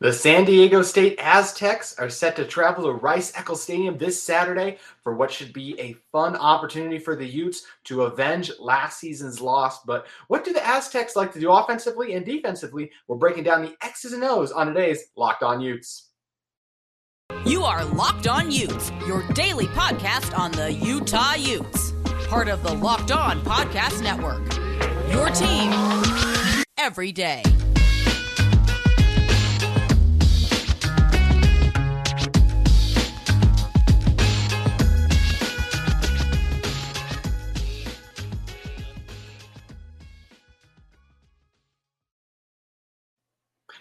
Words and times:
The 0.00 0.12
San 0.12 0.44
Diego 0.44 0.82
State 0.82 1.18
Aztecs 1.18 1.98
are 1.98 2.08
set 2.08 2.36
to 2.36 2.44
travel 2.44 2.84
to 2.84 2.92
Rice 2.92 3.32
Eccles 3.34 3.64
Stadium 3.64 3.98
this 3.98 4.22
Saturday 4.22 4.78
for 5.02 5.16
what 5.16 5.32
should 5.32 5.52
be 5.52 5.78
a 5.80 5.96
fun 6.12 6.36
opportunity 6.36 7.00
for 7.00 7.16
the 7.16 7.26
Utes 7.26 7.64
to 7.84 8.02
avenge 8.02 8.52
last 8.60 9.00
season's 9.00 9.40
loss. 9.40 9.82
But 9.82 10.06
what 10.28 10.44
do 10.44 10.52
the 10.52 10.64
Aztecs 10.64 11.16
like 11.16 11.32
to 11.32 11.40
do 11.40 11.50
offensively 11.50 12.14
and 12.14 12.24
defensively? 12.24 12.92
We're 13.08 13.16
breaking 13.16 13.42
down 13.42 13.62
the 13.62 13.76
X's 13.82 14.12
and 14.12 14.22
O's 14.22 14.52
on 14.52 14.68
today's 14.68 15.06
Locked 15.16 15.42
On 15.42 15.60
Utes. 15.60 16.10
You 17.44 17.64
are 17.64 17.84
Locked 17.84 18.28
On 18.28 18.52
Utes, 18.52 18.92
your 19.04 19.26
daily 19.32 19.66
podcast 19.66 20.38
on 20.38 20.52
the 20.52 20.74
Utah 20.74 21.34
Utes, 21.34 21.92
part 22.28 22.46
of 22.46 22.62
the 22.62 22.72
Locked 22.72 23.10
On 23.10 23.40
Podcast 23.42 24.00
Network. 24.04 24.46
Your 25.10 25.28
team 25.30 25.72
every 26.78 27.10
day. 27.10 27.42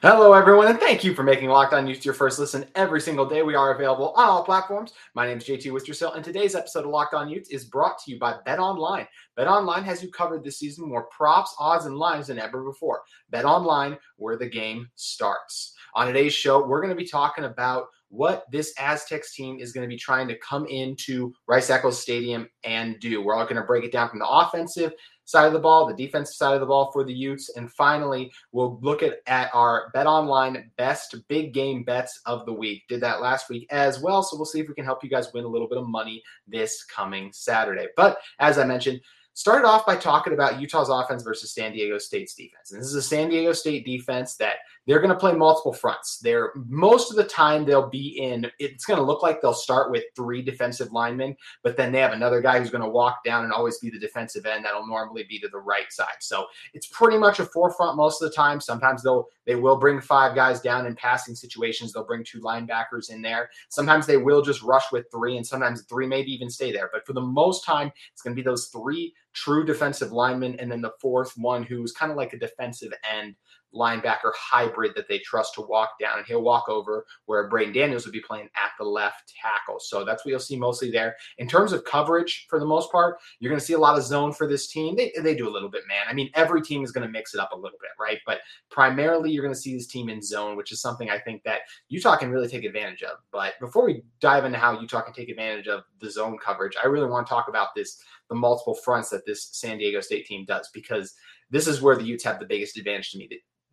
Hello, 0.04 0.34
everyone, 0.34 0.68
and 0.68 0.80
thank 0.80 1.04
you 1.04 1.16
for 1.16 1.24
making 1.24 1.50
Locked 1.50 1.74
On 1.74 1.88
Utes 1.88 2.06
your 2.06 2.14
first 2.14 2.38
listen 2.38 2.68
every 2.76 3.02
single 3.02 3.26
day. 3.26 3.42
We 3.42 3.56
are 3.56 3.74
available 3.74 4.14
on 4.16 4.30
all 4.30 4.44
platforms. 4.44 4.94
My 5.16 5.26
name 5.26 5.40
is 5.40 5.46
JT 5.46 5.72
Wistersill, 5.72 6.16
and 6.16 6.24
today's 6.24 6.54
episode 6.54 6.86
of 6.86 6.92
Locked 6.92 7.16
On 7.16 7.28
Utes 7.28 7.50
is 7.50 7.66
brought 7.66 7.98
to 8.04 8.12
you 8.12 8.20
by 8.20 8.36
Bet 8.46 8.60
Online. 8.60 9.08
Bet 9.36 9.48
Online 9.48 9.84
has 9.84 10.04
you 10.04 10.12
covered 10.12 10.44
this 10.44 10.60
season 10.60 10.88
more 10.88 11.06
props, 11.06 11.56
odds, 11.58 11.88
and 11.88 11.98
lines 11.98 12.28
than 12.28 12.38
ever 12.38 12.64
before. 12.64 13.02
Bet 13.32 13.44
Online, 13.44 13.98
where 14.18 14.38
the 14.38 14.48
game 14.48 14.88
starts. 14.94 15.74
On 15.96 16.06
today's 16.06 16.32
show, 16.32 16.64
we're 16.64 16.82
going 16.82 16.96
to 16.96 16.96
be 16.96 17.08
talking 17.08 17.46
about 17.46 17.88
what 18.10 18.46
this 18.52 18.76
Aztecs 18.78 19.34
team 19.34 19.60
is 19.60 19.72
going 19.72 19.84
to 19.84 19.94
be 19.94 19.98
trying 19.98 20.28
to 20.28 20.38
come 20.38 20.68
into 20.68 21.34
Rice 21.48 21.72
Eccles 21.72 22.00
Stadium 22.00 22.48
and 22.64 23.00
do. 23.00 23.24
We're 23.24 23.34
all 23.34 23.46
going 23.46 23.56
to 23.56 23.64
break 23.64 23.84
it 23.84 23.92
down 23.92 24.10
from 24.10 24.20
the 24.20 24.30
offensive 24.30 24.94
side 25.28 25.46
of 25.46 25.54
the 25.54 25.60
ball, 25.60 25.86
the 25.86 25.94
defensive 25.94 26.34
side 26.34 26.56
of 26.56 26.62
the 26.62 26.66
ball 26.66 26.90
for 26.92 27.04
the 27.04 27.14
Utes. 27.14 27.50
And 27.56 27.72
finally, 27.72 28.32
we'll 28.54 28.80
look 28.82 29.04
at, 29.04 29.20
at 29.28 29.54
our 29.54 29.92
Bet 29.94 30.08
Online 30.08 30.72
best 30.78 31.16
big 31.28 31.54
game 31.54 31.84
bets 31.84 32.22
of 32.26 32.46
the 32.46 32.54
week. 32.54 32.84
Did 32.88 33.02
that 33.02 33.22
last 33.22 33.50
week 33.50 33.68
as 33.70 34.00
well. 34.00 34.24
So 34.24 34.38
we'll 34.38 34.46
see 34.46 34.62
if 34.62 34.70
we 34.70 34.74
can 34.74 34.86
help 34.86 35.04
you 35.04 35.10
guys 35.10 35.32
win 35.34 35.44
a 35.44 35.50
little 35.50 35.68
bit 35.68 35.78
of 35.78 35.88
money 35.88 36.24
this 36.48 36.84
coming 36.86 37.32
Saturday. 37.34 37.88
But 37.98 38.18
as 38.40 38.58
I 38.58 38.64
mentioned, 38.64 39.02
started 39.34 39.68
off 39.68 39.86
by 39.86 39.98
talking 39.98 40.34
about 40.34 40.60
Utah's 40.60 40.90
offense 40.90 41.24
versus 41.24 41.54
San 41.54 41.74
Diego 41.74 41.98
State's 41.98 42.34
defense. 42.34 42.72
And 42.72 42.82
this 42.82 42.88
is 42.88 42.96
a 42.96 43.02
San 43.02 43.30
Diego 43.30 43.52
State 43.54 43.86
defense 43.86 44.36
that 44.38 44.56
they're 44.88 45.02
going 45.02 45.14
to 45.14 45.20
play 45.20 45.34
multiple 45.34 45.74
fronts. 45.74 46.18
They're 46.20 46.54
most 46.56 47.12
of 47.12 47.18
the 47.18 47.26
time 47.26 47.66
they'll 47.66 47.90
be 47.90 48.18
in. 48.20 48.50
It's 48.58 48.86
going 48.86 48.98
to 48.98 49.04
look 49.04 49.22
like 49.22 49.42
they'll 49.42 49.54
start 49.54 49.92
with 49.92 50.06
three 50.16 50.42
defensive 50.42 50.94
linemen, 50.94 51.36
but 51.62 51.76
then 51.76 51.92
they 51.92 52.00
have 52.00 52.14
another 52.14 52.42
guy 52.42 52.58
who's 52.58 52.70
going 52.70 52.84
to 52.84 52.90
walk 52.90 53.24
down 53.26 53.44
and 53.44 53.52
always 53.52 53.80
be 53.80 53.90
the 53.90 54.00
defensive 54.00 54.46
end. 54.46 54.64
That'll 54.64 54.88
normally 54.88 55.26
be 55.28 55.40
to 55.40 55.50
the 55.50 55.60
right 55.60 55.92
side. 55.92 56.16
So 56.22 56.48
it's 56.74 56.88
pretty 56.88 57.18
much 57.18 57.40
a 57.40 57.46
forefront 57.46 57.98
most 57.98 58.22
of 58.22 58.30
the 58.30 58.36
time. 58.36 58.62
Sometimes 58.62 59.04
they'll 59.04 59.28
they 59.46 59.56
will 59.56 59.78
bring 59.78 60.02
five 60.02 60.36
guys 60.36 60.62
down 60.62 60.86
in 60.86 60.96
passing 60.96 61.36
situations. 61.36 61.92
They'll 61.94 62.06
bring 62.06 62.24
two 62.24 62.42
linebackers 62.42 63.10
in 63.10 63.22
there. 63.22 63.50
Sometimes 63.70 64.06
they 64.06 64.18
will 64.18 64.42
just 64.42 64.62
rush 64.62 64.92
with 64.92 65.06
three, 65.12 65.38
and 65.38 65.46
sometimes 65.46 65.84
three 65.84 66.08
maybe 66.08 66.32
even 66.32 66.50
stay 66.50 66.72
there. 66.72 66.90
But 66.92 67.06
for 67.06 67.14
the 67.14 67.22
most 67.22 67.66
time, 67.66 67.92
it's 68.14 68.22
going 68.22 68.36
to 68.36 68.42
be 68.42 68.46
those 68.46 68.68
three 68.68 69.14
true 69.34 69.66
defensive 69.66 70.12
linemen, 70.12 70.56
and 70.60 70.72
then 70.72 70.82
the 70.82 70.94
fourth 71.00 71.34
one 71.38 71.64
who's 71.64 71.92
kind 71.92 72.12
of 72.12 72.18
like 72.18 72.34
a 72.34 72.40
defensive 72.40 72.92
end 73.10 73.36
linebacker 73.74 74.32
hybrid 74.36 74.94
that 74.96 75.08
they 75.08 75.20
trust 75.20 75.54
to 75.56 75.62
walk 75.62 75.92
down, 76.00 76.18
and 76.18 76.28
he'll 76.28 76.42
walk 76.42 76.70
over 76.70 77.06
where 77.26 77.50
Braeden 77.50 77.74
Daniels 77.74 78.06
would 78.06 78.14
be 78.14 78.22
playing 78.22 78.50
at 78.56 78.72
the 78.80 78.86
left 78.86 79.34
tackle. 79.42 79.80
So 79.80 80.04
that's 80.04 80.26
what 80.26 80.32
you'll 80.32 80.40
see 80.40 80.58
mostly 80.58 80.92
there. 80.92 81.16
In 81.38 81.48
terms 81.48 81.74
of 81.74 81.84
coverage, 81.84 82.48
for 82.50 82.60
the 82.60 82.66
most 82.66 82.92
part, 82.92 83.18
you're 83.40 83.50
going 83.50 83.60
to 83.60 83.66
see 83.66 83.74
a 83.74 83.80
lot 83.80 83.98
of 83.98 84.04
zone 84.04 84.34
for 84.34 84.48
this 84.48 84.68
team. 84.68 84.96
They, 84.96 85.12
they 85.22 85.36
do 85.36 85.48
a 85.48 85.52
little 85.52 85.70
bit, 85.70 85.84
man. 85.88 86.06
I 86.08 86.14
mean, 86.14 86.30
every 86.34 86.62
team 86.62 86.84
is 86.84 86.92
going 86.92 87.06
to 87.06 87.12
mix 87.12 87.34
it 87.34 87.40
up 87.40 87.52
a 87.52 87.56
little 87.56 87.78
bit, 87.82 87.92
right? 88.00 88.20
But 88.26 88.40
primarily, 88.70 89.32
you're 89.32 89.44
going 89.44 89.54
to 89.54 89.60
see 89.60 89.76
this 89.76 89.88
team 89.88 90.10
in 90.10 90.22
zone, 90.22 90.56
which 90.58 90.72
is 90.72 90.82
something 90.82 91.10
I 91.10 91.20
think 91.20 91.44
that 91.44 91.62
Utah 91.90 92.18
can 92.18 92.32
really 92.32 92.48
take 92.48 92.64
advantage 92.64 93.04
of. 93.04 93.18
But 93.32 93.54
before 93.60 93.86
we 93.86 94.04
dive 94.20 94.46
into 94.46 94.58
how 94.58 94.80
Utah 94.80 95.02
can 95.02 95.14
take 95.14 95.30
advantage 95.30 95.68
of 95.68 95.84
the 96.00 96.10
zone 96.10 96.38
coverage, 96.44 96.76
I 96.82 96.88
really 96.88 97.10
want 97.10 97.28
to 97.28 97.30
talk 97.30 97.48
about 97.48 97.70
this 97.76 98.02
the 98.30 98.36
multiple 98.36 98.76
fronts 98.76 99.10
that 99.10 99.26
this 99.26 99.50
San 99.54 99.78
Diego 99.78 100.02
State 100.02 100.26
team 100.26 100.46
does 100.46 100.70
because 100.74 101.14
this 101.50 101.68
is 101.68 101.82
where 101.82 101.96
the 101.96 102.04
Utes 102.04 102.24
have 102.24 102.40
the 102.40 102.46
biggest 102.46 102.78
advantage 102.78 103.12
to 103.12 103.18
me 103.18 103.28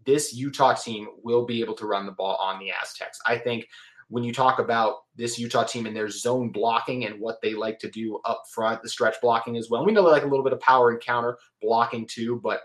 this 0.04 0.34
Utah 0.34 0.74
team 0.74 1.08
will 1.22 1.44
be 1.44 1.60
able 1.60 1.74
to 1.74 1.86
run 1.86 2.06
the 2.06 2.12
ball 2.12 2.36
on 2.36 2.58
the 2.58 2.70
Aztecs. 2.70 3.18
I 3.26 3.38
think 3.38 3.66
when 4.08 4.24
you 4.24 4.32
talk 4.32 4.58
about 4.58 4.96
this 5.16 5.38
Utah 5.38 5.64
team 5.64 5.86
and 5.86 5.96
their 5.96 6.08
zone 6.08 6.50
blocking 6.50 7.06
and 7.06 7.20
what 7.20 7.40
they 7.42 7.54
like 7.54 7.78
to 7.80 7.90
do 7.90 8.20
up 8.24 8.42
front, 8.52 8.82
the 8.82 8.88
stretch 8.88 9.16
blocking 9.22 9.56
as 9.56 9.70
well. 9.70 9.84
We 9.84 9.92
know 9.92 10.04
they 10.04 10.10
like 10.10 10.24
a 10.24 10.28
little 10.28 10.44
bit 10.44 10.52
of 10.52 10.60
power 10.60 10.90
and 10.90 11.00
counter 11.00 11.38
blocking 11.62 12.06
too, 12.06 12.40
but 12.42 12.60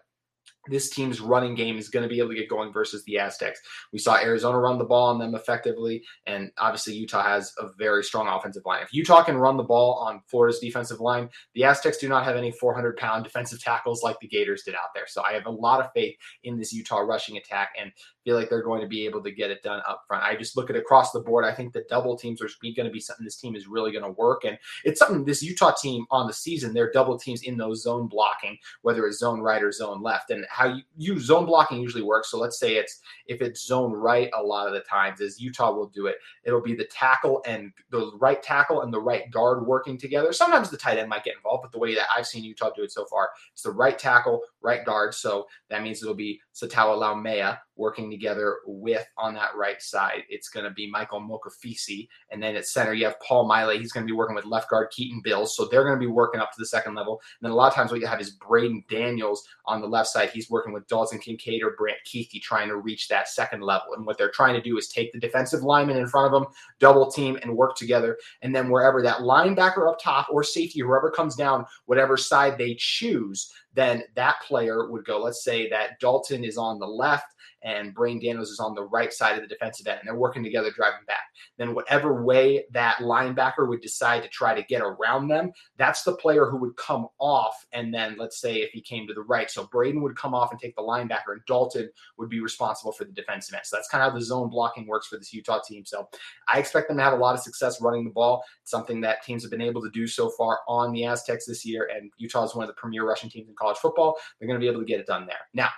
this 0.68 0.90
team's 0.90 1.22
running 1.22 1.56
game 1.56 1.78
is 1.78 1.90
going 1.90 2.04
to 2.04 2.10
be 2.10 2.20
able 2.20 2.30
to 2.30 2.36
get 2.36 2.50
going 2.50 2.72
versus 2.72 3.04
the 3.06 3.18
Aztecs. 3.18 3.62
We 3.94 4.00
saw 4.00 4.18
Arizona 4.18 4.60
run 4.60 4.78
the 4.78 4.86
ball 4.86 5.08
on 5.08 5.20
them 5.20 5.36
effectively, 5.36 6.04
and 6.28 6.52
obviously 6.58 6.94
Utah 6.94 7.24
has 7.24 7.54
a 7.58 7.70
very 7.78 8.04
strong 8.04 8.28
offensive 8.28 8.64
line. 8.66 8.84
If 8.84 8.94
Utah 8.94 9.24
can 9.24 9.38
run 9.38 9.58
the 9.58 9.64
ball 9.64 9.96
on 9.96 10.22
Florida's 10.28 10.60
defensive 10.60 11.00
line, 11.00 11.30
the 11.56 11.64
Aztecs 11.64 11.98
do 11.98 12.10
not 12.10 12.26
have 12.26 12.36
any 12.36 12.52
400 12.52 12.98
pound 12.98 13.24
defensive 13.24 13.62
tackles 13.62 14.04
like 14.04 14.20
the 14.20 14.28
Gators 14.28 14.64
did 14.64 14.76
out 14.76 14.90
there. 14.94 15.06
So 15.08 15.24
I 15.24 15.34
have 15.34 15.46
a 15.46 15.52
lot 15.52 15.80
of 15.80 15.92
faith 15.94 16.16
in 16.44 16.58
this 16.58 16.74
Utah 16.74 17.00
rushing 17.00 17.38
attack 17.38 17.70
and 17.80 17.92
feel 18.24 18.36
like 18.36 18.50
they're 18.50 18.62
going 18.62 18.82
to 18.82 18.88
be 18.88 19.06
able 19.06 19.24
to 19.24 19.32
get 19.32 19.50
it 19.50 19.64
done 19.64 19.82
up 19.88 20.04
front. 20.08 20.24
I 20.24 20.36
just 20.36 20.56
look 20.56 20.70
at 20.70 20.76
across 20.76 21.12
the 21.12 21.20
board. 21.20 21.46
I 21.46 21.54
think 21.54 21.74
the 21.74 21.86
double 21.90 22.18
teams 22.18 22.42
are 22.42 22.50
going 22.76 22.86
to 22.88 22.92
be 22.92 23.00
something 23.00 23.26
this 23.26 23.38
team 23.38 23.56
is 23.56 23.68
really 23.68 23.92
going 23.92 24.04
to 24.04 24.12
work, 24.12 24.44
and 24.46 24.58
it's 24.84 25.00
something 25.00 25.26
this 25.26 25.42
Utah 25.42 25.74
team 25.82 26.06
on 26.12 26.28
the 26.28 26.34
season. 26.34 26.74
They're 26.74 26.92
double 26.92 27.18
teams 27.18 27.44
in 27.44 27.58
those 27.58 27.82
zone 27.84 28.08
blocking, 28.08 28.58
whether 28.82 29.08
it's 29.08 29.20
zone 29.20 29.42
right 29.42 29.64
or 29.64 29.72
zone 29.72 30.02
left, 30.02 30.30
and 30.30 30.46
how 30.50 30.66
you, 30.66 30.82
you 30.98 31.20
zone 31.20 31.46
blocking 31.46 31.80
usually 31.80 32.04
works. 32.04 32.32
So 32.32 32.38
let's 32.38 32.60
say 32.60 32.76
it's 32.76 33.00
if 33.28 33.42
it's 33.42 33.66
zone 33.66 33.94
right 33.94 34.30
a 34.38 34.42
lot 34.42 34.68
of 34.68 34.74
the 34.74 34.82
times, 34.82 35.22
as 35.22 35.40
Utah 35.40 35.72
will 35.72 35.88
do 35.88 36.08
it, 36.08 36.16
it'll 36.44 36.62
be 36.62 36.76
the 36.76 36.86
tackle 36.86 37.42
and 37.46 37.72
the 37.92 38.12
right 38.20 38.42
tackle 38.42 38.82
and 38.82 38.94
the 38.94 39.00
right 39.00 39.30
guard 39.32 39.66
working 39.66 39.98
together. 39.98 40.34
Sometimes 40.34 40.70
the 40.70 40.78
tight 40.78 40.98
end 40.98 41.10
might 41.10 41.24
get 41.24 41.36
involved, 41.36 41.64
but 41.64 41.72
the 41.72 41.80
way 41.80 41.94
that 41.96 42.08
I've 42.16 42.28
seen 42.28 42.44
Utah 42.44 42.72
do 42.76 42.84
it 42.84 42.92
so 42.92 43.06
far, 43.06 43.30
it's 43.54 43.62
the 43.62 43.72
right 43.72 43.98
tackle, 43.98 44.42
right 44.62 44.84
guard. 44.84 45.14
So 45.14 45.48
that 45.70 45.84
means 45.84 46.02
it'll 46.02 46.16
be 46.16 46.42
Sataoa 46.62 46.98
Laumea 47.00 47.60
working 47.80 48.12
together 48.12 48.58
with 48.66 49.08
on 49.18 49.34
that 49.34 49.56
right 49.56 49.82
side. 49.82 50.24
It's 50.30 50.50
going 50.50 50.66
to 50.66 50.72
be 50.72 50.90
Michael 50.92 51.22
Mokofisi. 51.22 52.10
And 52.30 52.44
then 52.44 52.56
at 52.56 52.68
center, 52.68 52.94
you 52.94 53.06
have 53.06 53.20
Paul 53.22 53.48
Maile. 53.48 53.70
He's 53.70 53.94
going 53.94 54.06
to 54.06 54.12
be 54.12 54.16
working 54.16 54.36
with 54.36 54.46
left 54.46 54.70
guard 54.70 54.90
Keaton 54.92 55.22
Bills. 55.24 55.56
So 55.56 55.66
they're 55.66 55.86
going 55.86 55.96
to 55.96 56.00
be 56.00 56.12
working 56.12 56.42
up 56.42 56.52
to 56.52 56.60
the 56.60 56.66
second 56.66 56.96
level. 56.96 57.22
And 57.40 57.48
then 57.48 57.52
a 57.52 57.56
lot 57.56 57.70
of 57.70 57.74
times 57.74 57.92
what 57.92 58.02
you 58.02 58.08
have 58.08 58.20
is 58.20 58.32
Braeden 58.32 58.84
Daniels 58.90 59.48
on 59.66 59.80
the 59.82 59.88
left 59.88 60.10
side. 60.10 60.30
He's 60.30 60.50
working 60.50 60.74
with 60.74 60.88
Dalton 60.88 61.20
Kincaid 61.20 61.64
or 61.64 61.76
Brant 61.78 62.00
Kuithe 62.06 62.42
trying 62.42 62.68
to 62.68 62.78
reach 62.78 63.08
that 63.08 63.30
second 63.30 63.62
level. 63.62 63.94
And 63.96 64.06
what 64.06 64.18
they're 64.18 64.32
trying 64.32 64.56
to 64.56 64.62
do 64.62 64.78
is 64.78 64.90
take 64.90 65.14
the 65.14 65.20
defensive 65.20 65.64
lineman 65.64 65.98
in 65.98 66.08
front 66.08 66.34
of 66.34 66.42
them, 66.42 66.52
double 66.80 67.10
team, 67.10 67.40
and 67.42 67.56
work 67.56 67.78
together. 67.78 68.18
And 68.42 68.54
then 68.54 68.70
wherever 68.70 69.02
that 69.02 69.20
linebacker 69.20 69.90
up 69.90 70.00
top 70.02 70.28
or 70.30 70.44
safety, 70.44 70.82
whoever 70.82 71.10
comes 71.10 71.36
down, 71.36 71.66
whatever 71.86 72.18
side 72.18 72.58
they 72.58 72.76
choose, 72.78 73.54
then 73.74 74.04
that 74.16 74.42
player 74.42 74.90
would 74.90 75.06
go. 75.06 75.20
Let's 75.20 75.44
say 75.44 75.70
that 75.70 76.00
Dalton 76.00 76.44
is 76.44 76.58
on 76.58 76.80
the 76.80 76.88
left 76.88 77.34
and 77.62 77.94
Braeden 77.94 78.22
Daniels 78.22 78.50
is 78.50 78.60
on 78.60 78.74
the 78.74 78.84
right 78.84 79.12
side 79.12 79.36
of 79.36 79.42
the 79.42 79.48
defensive 79.48 79.88
end, 79.88 80.00
and 80.00 80.08
they're 80.08 80.16
working 80.16 80.44
together 80.44 80.72
driving 80.72 81.06
back. 81.08 81.24
Then, 81.58 81.76
whatever 81.76 82.24
way 82.24 82.66
that 82.72 82.98
linebacker 82.98 83.68
would 83.68 83.82
decide 83.82 84.24
to 84.24 84.30
try 84.30 84.54
to 84.54 84.64
get 84.64 84.82
around 84.82 85.28
them, 85.28 85.52
that's 85.78 86.04
the 86.04 86.16
player 86.16 86.46
who 86.46 86.58
would 86.58 86.76
come 86.78 87.08
off. 87.20 87.66
And 87.74 87.94
then, 87.94 88.16
let's 88.18 88.40
say 88.40 88.58
if 88.58 88.72
he 88.72 88.82
came 88.82 89.08
to 89.08 89.14
the 89.14 89.22
right, 89.22 89.50
so 89.50 89.68
Braeden 89.68 90.02
would 90.02 90.16
come 90.16 90.34
off 90.34 90.52
and 90.52 90.60
take 90.60 90.76
the 90.76 90.82
linebacker, 90.82 91.34
and 91.34 91.42
Dalton 91.48 91.90
would 92.18 92.30
be 92.30 92.40
responsible 92.40 92.92
for 92.92 93.06
the 93.06 93.12
defensive 93.12 93.56
end. 93.56 93.66
So 93.66 93.76
that's 93.76 93.90
kind 93.90 94.04
of 94.04 94.12
how 94.12 94.18
the 94.18 94.24
zone 94.24 94.50
blocking 94.50 94.88
works 94.88 95.08
for 95.08 95.18
this 95.18 95.34
Utah 95.34 95.62
team. 95.68 95.86
So 95.86 96.10
I 96.48 96.60
expect 96.60 96.88
them 96.88 96.98
to 96.98 97.04
have 97.04 97.14
a 97.14 97.18
lot 97.18 97.36
of 97.36 97.42
success 97.42 97.82
running 97.82 98.04
the 98.04 98.12
ball. 98.12 98.44
It's 98.62 98.72
something 98.72 99.02
that 99.02 99.24
teams 99.24 99.44
have 99.44 99.52
been 99.52 99.62
able 99.62 99.82
to 99.82 99.90
do 99.90 100.08
so 100.08 100.30
far 100.30 100.60
on 100.68 100.92
the 100.92 101.06
Aztecs 101.06 101.46
this 101.46 101.66
year, 101.66 101.90
and 101.94 102.12
Utah 102.18 102.44
is 102.44 102.56
one 102.56 102.64
of 102.64 102.68
the 102.68 102.80
premier 102.80 103.06
rushing 103.08 103.30
teams 103.30 103.50
in 103.50 103.56
college 103.56 103.78
football. 103.78 104.18
They're 104.40 104.48
going 104.48 104.60
to 104.60 104.64
be 104.64 104.70
able 104.70 104.82
to 104.82 104.86
get 104.86 105.00
it 105.00 105.08
done 105.08 105.26
there. 105.26 105.48
Now, 105.54 105.70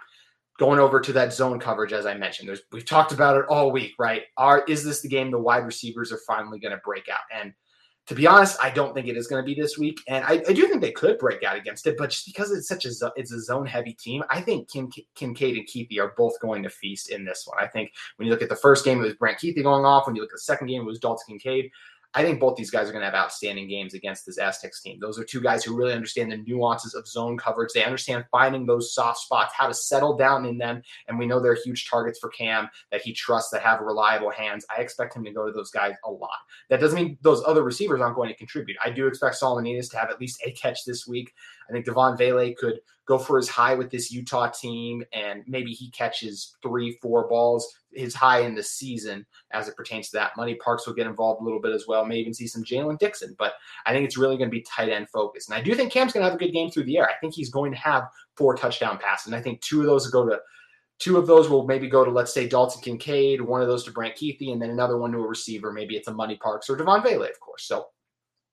going 0.61 0.79
over 0.79 1.01
to 1.01 1.11
that 1.11 1.33
zone 1.33 1.59
coverage, 1.59 1.91
as 1.91 2.05
I 2.05 2.13
mentioned, 2.13 2.47
there's 2.47 2.61
we've 2.71 2.85
talked 2.85 3.11
about 3.11 3.35
it 3.35 3.45
all 3.49 3.71
week, 3.71 3.95
right? 3.97 4.21
Are 4.37 4.63
is 4.67 4.83
this 4.83 5.01
the 5.01 5.07
game 5.07 5.31
the 5.31 5.39
wide 5.39 5.65
receivers 5.65 6.11
are 6.11 6.19
finally 6.27 6.59
going 6.59 6.71
to 6.71 6.79
break 6.85 7.09
out? 7.09 7.21
And 7.35 7.51
to 8.05 8.13
be 8.13 8.27
honest, 8.27 8.59
I 8.61 8.69
don't 8.69 8.93
think 8.93 9.07
it 9.07 9.17
is 9.17 9.25
going 9.25 9.41
to 9.41 9.45
be 9.45 9.59
this 9.59 9.79
week, 9.79 9.99
and 10.07 10.23
I, 10.23 10.43
I, 10.47 10.53
do 10.53 10.67
think 10.67 10.81
they 10.81 10.91
could 10.91 11.17
break 11.17 11.41
out 11.41 11.57
against 11.57 11.87
it. 11.87 11.97
But 11.97 12.11
just 12.11 12.27
because 12.27 12.51
it's 12.51 12.67
such 12.67 12.85
a 12.85 12.91
it's 13.15 13.31
a 13.31 13.41
zone 13.41 13.65
heavy 13.65 13.93
team, 13.93 14.23
I 14.29 14.39
think 14.39 14.69
Kim 14.69 14.91
Kincaid 15.15 15.57
and 15.57 15.67
Kuithe 15.67 15.97
are 15.97 16.13
both 16.15 16.39
going 16.39 16.61
to 16.61 16.69
feast 16.69 17.09
in 17.09 17.25
this 17.25 17.47
one. 17.47 17.57
I 17.59 17.65
think 17.65 17.91
when 18.17 18.27
you 18.27 18.31
look 18.31 18.43
at 18.43 18.49
the 18.49 18.55
first 18.55 18.85
game, 18.85 18.99
it 18.99 19.05
was 19.05 19.15
Brant 19.15 19.39
Kuithe 19.39 19.63
going 19.63 19.83
off. 19.83 20.05
When 20.05 20.15
you 20.15 20.21
look 20.21 20.29
at 20.29 20.35
the 20.35 20.41
second 20.41 20.67
game, 20.67 20.81
it 20.81 20.85
was 20.85 20.99
Dalton 20.99 21.25
Kincaid. 21.27 21.71
I 22.13 22.23
think 22.23 22.39
both 22.39 22.57
these 22.57 22.71
guys 22.71 22.89
are 22.89 22.91
going 22.91 23.01
to 23.01 23.09
have 23.09 23.15
outstanding 23.15 23.69
games 23.69 23.93
against 23.93 24.25
this 24.25 24.37
Aztecs 24.37 24.81
team. 24.81 24.99
Those 24.99 25.17
are 25.17 25.23
two 25.23 25.39
guys 25.39 25.63
who 25.63 25.75
really 25.75 25.93
understand 25.93 26.31
the 26.31 26.37
nuances 26.37 26.93
of 26.93 27.07
zone 27.07 27.37
coverage. 27.37 27.69
They 27.73 27.85
understand 27.85 28.25
finding 28.31 28.65
those 28.65 28.93
soft 28.93 29.19
spots, 29.19 29.53
how 29.57 29.67
to 29.67 29.73
settle 29.73 30.17
down 30.17 30.45
in 30.45 30.57
them. 30.57 30.81
And 31.07 31.17
we 31.17 31.25
know 31.25 31.39
they're 31.39 31.55
huge 31.55 31.89
targets 31.89 32.19
for 32.19 32.29
Cam 32.29 32.69
that 32.91 33.01
he 33.01 33.13
trusts 33.13 33.49
that 33.51 33.61
have 33.61 33.79
reliable 33.79 34.29
hands. 34.29 34.65
I 34.75 34.81
expect 34.81 35.15
him 35.15 35.23
to 35.23 35.31
go 35.31 35.45
to 35.45 35.53
those 35.53 35.71
guys 35.71 35.95
a 36.03 36.11
lot. 36.11 36.31
That 36.69 36.81
doesn't 36.81 37.01
mean 37.01 37.17
those 37.21 37.43
other 37.45 37.63
receivers 37.63 38.01
aren't 38.01 38.15
going 38.15 38.29
to 38.29 38.35
contribute. 38.35 38.77
I 38.83 38.89
do 38.89 39.07
expect 39.07 39.35
Solomon 39.35 39.61
to 39.61 39.97
have 39.97 40.09
at 40.09 40.19
least 40.19 40.41
a 40.45 40.51
catch 40.51 40.83
this 40.85 41.07
week. 41.07 41.33
I 41.71 41.73
think 41.73 41.85
Devaughn 41.85 42.17
Vele 42.17 42.53
could 42.53 42.81
go 43.05 43.17
for 43.17 43.37
his 43.37 43.49
high 43.49 43.73
with 43.73 43.89
this 43.89 44.11
Utah 44.11 44.49
team, 44.49 45.03
and 45.13 45.43
maybe 45.47 45.71
he 45.71 45.89
catches 45.91 46.55
three, 46.61 46.97
four 47.01 47.27
balls, 47.27 47.73
his 47.93 48.13
high 48.13 48.41
in 48.41 48.55
the 48.55 48.63
season 48.63 49.25
as 49.51 49.67
it 49.67 49.75
pertains 49.75 50.09
to 50.09 50.17
that. 50.17 50.37
Money 50.37 50.55
Parks 50.55 50.85
will 50.85 50.93
get 50.93 51.07
involved 51.07 51.41
a 51.41 51.43
little 51.43 51.59
bit 51.59 51.73
as 51.73 51.85
well. 51.87 52.05
May 52.05 52.17
even 52.17 52.33
see 52.33 52.47
some 52.47 52.63
Jaylen 52.63 52.99
Dixon, 52.99 53.35
but 53.39 53.53
I 53.85 53.93
think 53.93 54.05
it's 54.05 54.17
really 54.17 54.37
going 54.37 54.49
to 54.49 54.55
be 54.55 54.61
tight 54.61 54.89
end 54.89 55.09
focused. 55.09 55.49
And 55.49 55.57
I 55.57 55.61
do 55.61 55.73
think 55.75 55.91
Cam's 55.91 56.13
going 56.13 56.23
to 56.23 56.29
have 56.29 56.39
a 56.39 56.43
good 56.43 56.53
game 56.53 56.69
through 56.69 56.83
the 56.83 56.97
air. 56.97 57.09
I 57.09 57.15
think 57.19 57.33
he's 57.33 57.49
going 57.49 57.71
to 57.71 57.77
have 57.77 58.03
four 58.35 58.55
touchdown 58.55 58.97
passes, 58.97 59.27
and 59.27 59.35
I 59.35 59.41
think 59.41 59.61
two 59.61 59.79
of 59.79 59.87
those 59.87 60.05
will 60.05 60.23
go 60.23 60.29
to. 60.29 60.39
Two 60.99 61.17
of 61.17 61.25
those 61.25 61.49
will 61.49 61.65
maybe 61.65 61.89
go 61.89 62.05
to, 62.05 62.11
let's 62.11 62.31
say, 62.31 62.47
Dalton 62.47 62.79
Kincaid, 62.79 63.41
one 63.41 63.59
of 63.59 63.67
those 63.67 63.83
to 63.85 63.91
Brant 63.91 64.15
Kuithe, 64.15 64.51
and 64.51 64.61
then 64.61 64.69
another 64.69 64.99
one 64.99 65.11
to 65.13 65.17
a 65.17 65.27
receiver. 65.27 65.71
Maybe 65.71 65.95
it's 65.95 66.07
a 66.07 66.13
Money 66.13 66.35
Parks 66.35 66.69
or 66.69 66.77
Devaughn 66.77 67.01
Vele, 67.01 67.23
of 67.23 67.39
course. 67.39 67.63
So 67.63 67.87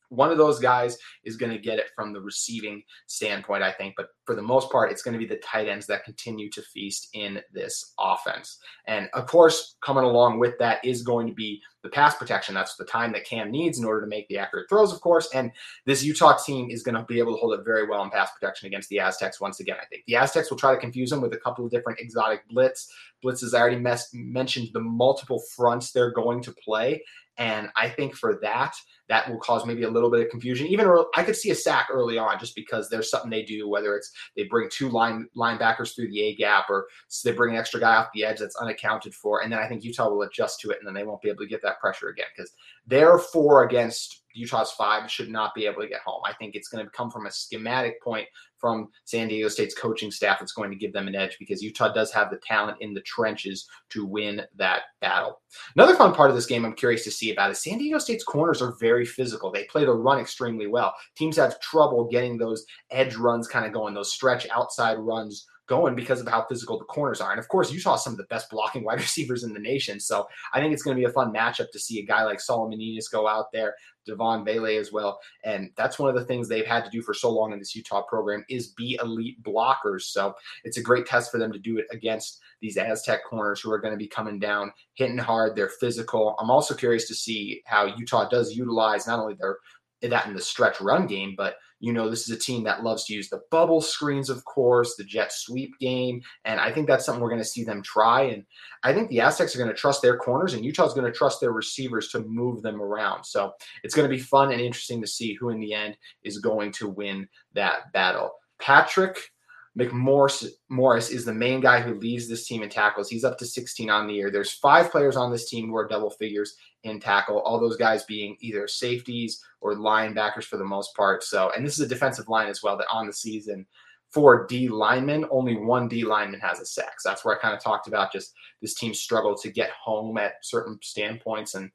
one 0.08 0.30
of 0.30 0.38
those 0.38 0.58
guys 0.58 0.98
is 1.24 1.36
going 1.36 1.52
to 1.52 1.58
get 1.58 1.78
it 1.78 1.90
from 1.94 2.12
the 2.12 2.20
receiving 2.20 2.82
standpoint, 3.06 3.62
I 3.62 3.72
think. 3.72 3.94
But 3.96 4.08
for 4.24 4.34
the 4.34 4.42
most 4.42 4.70
part, 4.70 4.90
it's 4.90 5.02
going 5.02 5.12
to 5.12 5.18
be 5.18 5.26
the 5.26 5.40
tight 5.40 5.68
ends 5.68 5.86
that 5.86 6.04
continue 6.04 6.50
to 6.50 6.62
feast 6.62 7.08
in 7.14 7.40
this 7.52 7.94
offense. 7.98 8.58
And 8.86 9.08
of 9.12 9.26
course, 9.26 9.76
coming 9.82 10.04
along 10.04 10.38
with 10.38 10.58
that 10.58 10.84
is 10.84 11.02
going 11.02 11.26
to 11.26 11.34
be 11.34 11.60
the 11.82 11.88
pass 11.88 12.16
protection. 12.16 12.54
That's 12.54 12.76
the 12.76 12.84
time 12.84 13.12
that 13.12 13.24
Cam 13.24 13.50
needs 13.50 13.78
in 13.78 13.84
order 13.84 14.00
to 14.00 14.06
make 14.06 14.26
the 14.28 14.38
accurate 14.38 14.68
throws, 14.68 14.92
of 14.92 15.00
course. 15.00 15.28
And 15.32 15.52
this 15.86 16.02
Utah 16.02 16.36
team 16.36 16.70
is 16.70 16.82
going 16.82 16.96
to 16.96 17.04
be 17.04 17.18
able 17.18 17.34
to 17.34 17.38
hold 17.38 17.58
it 17.58 17.64
very 17.64 17.86
well 17.86 18.02
in 18.02 18.10
pass 18.10 18.30
protection 18.32 18.66
against 18.66 18.88
the 18.88 19.00
Aztecs 19.00 19.40
once 19.40 19.60
again. 19.60 19.76
I 19.80 19.86
think 19.86 20.04
the 20.06 20.16
Aztecs 20.16 20.50
will 20.50 20.58
try 20.58 20.74
to 20.74 20.80
confuse 20.80 21.10
them 21.10 21.20
with 21.20 21.32
a 21.34 21.38
couple 21.38 21.64
of 21.64 21.70
different 21.70 22.00
exotic 22.00 22.48
blitz. 22.48 22.92
Blitzes, 23.24 23.54
I 23.54 23.60
already 23.60 23.76
mes- 23.76 24.10
mentioned 24.12 24.68
the 24.72 24.80
multiple 24.80 25.42
fronts 25.54 25.92
they're 25.92 26.12
going 26.12 26.42
to 26.42 26.52
play. 26.52 27.02
And 27.36 27.68
I 27.76 27.88
think 27.88 28.16
for 28.16 28.40
that, 28.42 28.74
that 29.08 29.28
will 29.28 29.38
cause 29.38 29.64
maybe 29.66 29.84
a 29.84 29.90
little 29.90 30.10
bit 30.10 30.20
of 30.20 30.30
confusion. 30.30 30.66
Even 30.66 30.90
I 31.16 31.22
could 31.22 31.36
see 31.36 31.50
a 31.50 31.54
sack 31.54 31.88
early 31.90 32.18
on 32.18 32.38
just 32.38 32.54
because 32.54 32.88
there's 32.88 33.10
something 33.10 33.30
they 33.30 33.42
do, 33.42 33.68
whether 33.68 33.96
it's 33.96 34.12
they 34.36 34.44
bring 34.44 34.68
two 34.70 34.88
line 34.88 35.28
linebackers 35.36 35.94
through 35.94 36.10
the 36.10 36.20
A 36.22 36.34
gap 36.36 36.66
or 36.68 36.86
they 37.24 37.32
bring 37.32 37.54
an 37.54 37.60
extra 37.60 37.80
guy 37.80 37.96
off 37.96 38.08
the 38.14 38.24
edge 38.24 38.38
that's 38.38 38.56
unaccounted 38.56 39.14
for. 39.14 39.42
And 39.42 39.50
then 39.50 39.58
I 39.58 39.68
think 39.68 39.82
Utah 39.82 40.10
will 40.10 40.22
adjust 40.22 40.60
to 40.60 40.70
it 40.70 40.78
and 40.78 40.86
then 40.86 40.94
they 40.94 41.04
won't 41.04 41.22
be 41.22 41.30
able 41.30 41.44
to 41.44 41.48
get 41.48 41.62
that 41.62 41.80
pressure 41.80 42.08
again 42.08 42.26
because 42.36 42.52
they're 42.86 43.18
four 43.18 43.64
against 43.64 44.24
Utah's 44.38 44.70
five 44.72 45.10
should 45.10 45.28
not 45.28 45.54
be 45.54 45.66
able 45.66 45.82
to 45.82 45.88
get 45.88 46.00
home. 46.00 46.22
I 46.24 46.32
think 46.32 46.54
it's 46.54 46.68
going 46.68 46.84
to 46.84 46.90
come 46.90 47.10
from 47.10 47.26
a 47.26 47.30
schematic 47.30 48.02
point 48.02 48.26
from 48.58 48.88
San 49.04 49.28
Diego 49.28 49.48
State's 49.48 49.74
coaching 49.74 50.10
staff 50.10 50.38
that's 50.38 50.52
going 50.52 50.70
to 50.70 50.76
give 50.76 50.92
them 50.92 51.08
an 51.08 51.14
edge 51.14 51.36
because 51.38 51.62
Utah 51.62 51.92
does 51.92 52.12
have 52.12 52.30
the 52.30 52.38
talent 52.38 52.78
in 52.80 52.94
the 52.94 53.00
trenches 53.02 53.68
to 53.90 54.04
win 54.04 54.42
that 54.56 54.82
battle. 55.00 55.40
Another 55.76 55.94
fun 55.94 56.14
part 56.14 56.30
of 56.30 56.36
this 56.36 56.46
game 56.46 56.64
I'm 56.64 56.74
curious 56.74 57.04
to 57.04 57.10
see 57.10 57.32
about 57.32 57.50
is 57.50 57.62
San 57.62 57.78
Diego 57.78 57.98
State's 57.98 58.24
corners 58.24 58.62
are 58.62 58.76
very 58.80 59.06
physical. 59.06 59.50
They 59.50 59.64
play 59.64 59.84
the 59.84 59.92
run 59.92 60.18
extremely 60.18 60.66
well. 60.66 60.94
Teams 61.16 61.36
have 61.36 61.60
trouble 61.60 62.08
getting 62.10 62.36
those 62.36 62.64
edge 62.90 63.16
runs 63.16 63.48
kind 63.48 63.66
of 63.66 63.72
going, 63.72 63.94
those 63.94 64.12
stretch 64.12 64.46
outside 64.50 64.98
runs 64.98 65.46
going 65.68 65.94
because 65.94 66.20
of 66.20 66.26
how 66.26 66.44
physical 66.48 66.78
the 66.78 66.84
corners 66.84 67.20
are. 67.20 67.30
And 67.30 67.38
of 67.38 67.48
course, 67.48 67.70
Utah 67.70 67.96
some 67.96 68.14
of 68.14 68.16
the 68.16 68.24
best 68.24 68.50
blocking 68.50 68.84
wide 68.84 69.00
receivers 69.00 69.44
in 69.44 69.52
the 69.52 69.60
nation. 69.60 70.00
So 70.00 70.26
I 70.52 70.60
think 70.60 70.72
it's 70.72 70.82
going 70.82 70.96
to 70.96 71.00
be 71.00 71.08
a 71.08 71.12
fun 71.12 71.32
matchup 71.32 71.70
to 71.72 71.78
see 71.78 72.00
a 72.00 72.06
guy 72.06 72.24
like 72.24 72.40
Solomon 72.40 72.78
Enis 72.78 73.10
go 73.10 73.28
out 73.28 73.52
there, 73.52 73.74
Devaughn 74.06 74.44
Vele 74.44 74.78
as 74.78 74.92
well. 74.92 75.20
And 75.44 75.70
that's 75.76 75.98
one 75.98 76.08
of 76.08 76.16
the 76.16 76.24
things 76.24 76.48
they've 76.48 76.66
had 76.66 76.84
to 76.84 76.90
do 76.90 77.02
for 77.02 77.14
so 77.14 77.30
long 77.30 77.52
in 77.52 77.58
this 77.58 77.74
Utah 77.74 78.02
program 78.02 78.44
is 78.48 78.68
be 78.68 78.98
elite 79.02 79.42
blockers. 79.42 80.02
So 80.02 80.34
it's 80.64 80.78
a 80.78 80.82
great 80.82 81.06
test 81.06 81.30
for 81.30 81.38
them 81.38 81.52
to 81.52 81.58
do 81.58 81.78
it 81.78 81.86
against 81.92 82.40
these 82.60 82.76
Aztec 82.76 83.20
corners 83.28 83.60
who 83.60 83.70
are 83.70 83.78
going 83.78 83.94
to 83.94 83.98
be 83.98 84.08
coming 84.08 84.38
down, 84.38 84.72
hitting 84.94 85.18
hard. 85.18 85.54
They're 85.54 85.68
physical. 85.68 86.34
I'm 86.40 86.50
also 86.50 86.74
curious 86.74 87.06
to 87.08 87.14
see 87.14 87.62
how 87.66 87.84
Utah 87.84 88.28
does 88.28 88.56
utilize 88.56 89.06
not 89.06 89.20
only 89.20 89.34
their 89.34 89.58
that 90.02 90.26
in 90.26 90.34
the 90.34 90.40
stretch 90.40 90.80
run 90.80 91.06
game, 91.06 91.34
but 91.36 91.56
you 91.80 91.92
know, 91.92 92.10
this 92.10 92.28
is 92.28 92.34
a 92.34 92.38
team 92.38 92.64
that 92.64 92.82
loves 92.82 93.04
to 93.04 93.14
use 93.14 93.28
the 93.28 93.40
bubble 93.50 93.80
screens, 93.80 94.30
of 94.30 94.44
course, 94.44 94.96
the 94.96 95.04
jet 95.04 95.32
sweep 95.32 95.78
game. 95.78 96.20
And 96.44 96.60
I 96.60 96.72
think 96.72 96.88
that's 96.88 97.06
something 97.06 97.22
we're 97.22 97.30
going 97.30 97.40
to 97.40 97.48
see 97.48 97.62
them 97.62 97.82
try. 97.82 98.22
And 98.22 98.44
I 98.82 98.92
think 98.92 99.08
the 99.08 99.20
Aztecs 99.20 99.54
are 99.54 99.58
going 99.58 99.70
to 99.70 99.76
trust 99.76 100.02
their 100.02 100.16
corners 100.16 100.54
and 100.54 100.64
Utah's 100.64 100.94
going 100.94 101.10
to 101.10 101.16
trust 101.16 101.40
their 101.40 101.52
receivers 101.52 102.08
to 102.08 102.20
move 102.20 102.62
them 102.62 102.82
around. 102.82 103.24
So 103.24 103.52
it's 103.84 103.94
going 103.94 104.08
to 104.08 104.14
be 104.14 104.20
fun 104.20 104.50
and 104.50 104.60
interesting 104.60 105.00
to 105.02 105.06
see 105.06 105.34
who 105.34 105.50
in 105.50 105.60
the 105.60 105.72
end 105.72 105.96
is 106.24 106.38
going 106.38 106.72
to 106.72 106.88
win 106.88 107.28
that 107.54 107.92
battle. 107.92 108.32
Patrick 108.60 109.30
McMorris 109.78 110.46
Morris 110.68 111.10
is 111.10 111.24
the 111.24 111.32
main 111.32 111.60
guy 111.60 111.80
who 111.80 111.94
leads 111.94 112.28
this 112.28 112.46
team 112.46 112.62
in 112.62 112.68
tackles. 112.68 113.08
He's 113.08 113.24
up 113.24 113.38
to 113.38 113.46
16 113.46 113.88
on 113.88 114.08
the 114.08 114.14
year. 114.14 114.30
There's 114.30 114.50
five 114.50 114.90
players 114.90 115.16
on 115.16 115.30
this 115.30 115.48
team 115.48 115.68
who 115.68 115.76
are 115.76 115.86
double 115.86 116.10
figures 116.10 116.56
in 116.82 116.98
tackle, 116.98 117.40
all 117.40 117.60
those 117.60 117.76
guys 117.76 118.02
being 118.04 118.36
either 118.40 118.66
safeties 118.66 119.40
or 119.60 119.76
linebackers 119.76 120.44
for 120.44 120.56
the 120.56 120.64
most 120.64 120.94
part. 120.96 121.22
So, 121.22 121.52
and 121.56 121.64
this 121.64 121.74
is 121.78 121.84
a 121.84 121.88
defensive 121.88 122.28
line 122.28 122.48
as 122.48 122.62
well 122.62 122.76
that 122.76 122.88
on 122.90 123.06
the 123.06 123.12
season 123.12 123.66
for 124.10 124.46
D 124.46 124.68
linemen, 124.68 125.26
only 125.30 125.56
one 125.56 125.86
D 125.86 126.04
lineman 126.04 126.40
has 126.40 126.60
a 126.60 126.66
sack. 126.66 127.00
So 127.00 127.10
that's 127.10 127.24
where 127.24 127.36
I 127.36 127.40
kind 127.40 127.54
of 127.54 127.62
talked 127.62 127.86
about 127.86 128.12
just 128.12 128.32
this 128.60 128.74
team 128.74 128.94
struggled 128.94 129.40
to 129.42 129.50
get 129.50 129.70
home 129.70 130.18
at 130.18 130.34
certain 130.42 130.78
standpoints. 130.82 131.54
And 131.54 131.70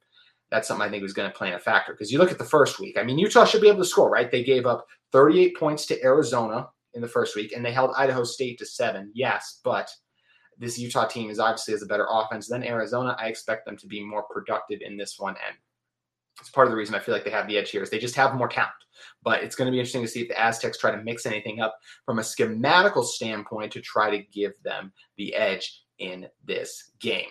that's 0.51 0.67
something 0.67 0.85
I 0.85 0.89
think 0.89 1.03
was 1.03 1.13
going 1.13 1.31
to 1.31 1.37
play 1.37 1.49
in 1.49 1.53
a 1.53 1.59
factor 1.59 1.93
because 1.93 2.11
you 2.11 2.17
look 2.17 2.31
at 2.31 2.37
the 2.37 2.43
first 2.43 2.79
week. 2.79 2.97
I 2.97 3.03
mean, 3.03 3.17
Utah 3.17 3.45
should 3.45 3.61
be 3.61 3.69
able 3.69 3.79
to 3.79 3.85
score, 3.85 4.09
right? 4.09 4.29
They 4.29 4.43
gave 4.43 4.65
up 4.65 4.87
38 5.11 5.57
points 5.57 5.85
to 5.85 6.03
Arizona 6.03 6.67
in 6.93 7.01
the 7.01 7.07
first 7.07 7.35
week, 7.35 7.53
and 7.55 7.65
they 7.65 7.71
held 7.71 7.91
Idaho 7.97 8.23
State 8.23 8.59
to 8.59 8.65
seven. 8.65 9.11
Yes, 9.13 9.59
but 9.63 9.89
this 10.57 10.77
Utah 10.77 11.07
team 11.07 11.29
is 11.29 11.39
obviously 11.39 11.73
has 11.73 11.81
a 11.81 11.87
better 11.87 12.07
offense 12.09 12.47
than 12.47 12.63
Arizona. 12.63 13.15
I 13.19 13.27
expect 13.27 13.65
them 13.65 13.77
to 13.77 13.87
be 13.87 14.03
more 14.03 14.23
productive 14.23 14.81
in 14.81 14.97
this 14.97 15.17
one, 15.17 15.35
and 15.45 15.55
it's 16.39 16.49
part 16.49 16.67
of 16.67 16.71
the 16.71 16.77
reason 16.77 16.95
I 16.95 16.99
feel 16.99 17.13
like 17.13 17.23
they 17.23 17.31
have 17.31 17.47
the 17.47 17.57
edge 17.57 17.71
here 17.71 17.83
is 17.83 17.89
they 17.89 17.99
just 17.99 18.15
have 18.15 18.35
more 18.35 18.47
talent. 18.47 18.71
But 19.23 19.43
it's 19.43 19.55
going 19.55 19.67
to 19.67 19.71
be 19.71 19.79
interesting 19.79 20.01
to 20.01 20.07
see 20.07 20.21
if 20.21 20.29
the 20.29 20.39
Aztecs 20.39 20.77
try 20.77 20.91
to 20.91 21.01
mix 21.01 21.25
anything 21.25 21.61
up 21.61 21.77
from 22.05 22.19
a 22.19 22.23
schematical 22.23 23.03
standpoint 23.03 23.71
to 23.73 23.81
try 23.81 24.09
to 24.09 24.23
give 24.31 24.53
them 24.63 24.91
the 25.17 25.35
edge 25.35 25.83
in 25.99 26.27
this 26.43 26.91
game. 26.99 27.29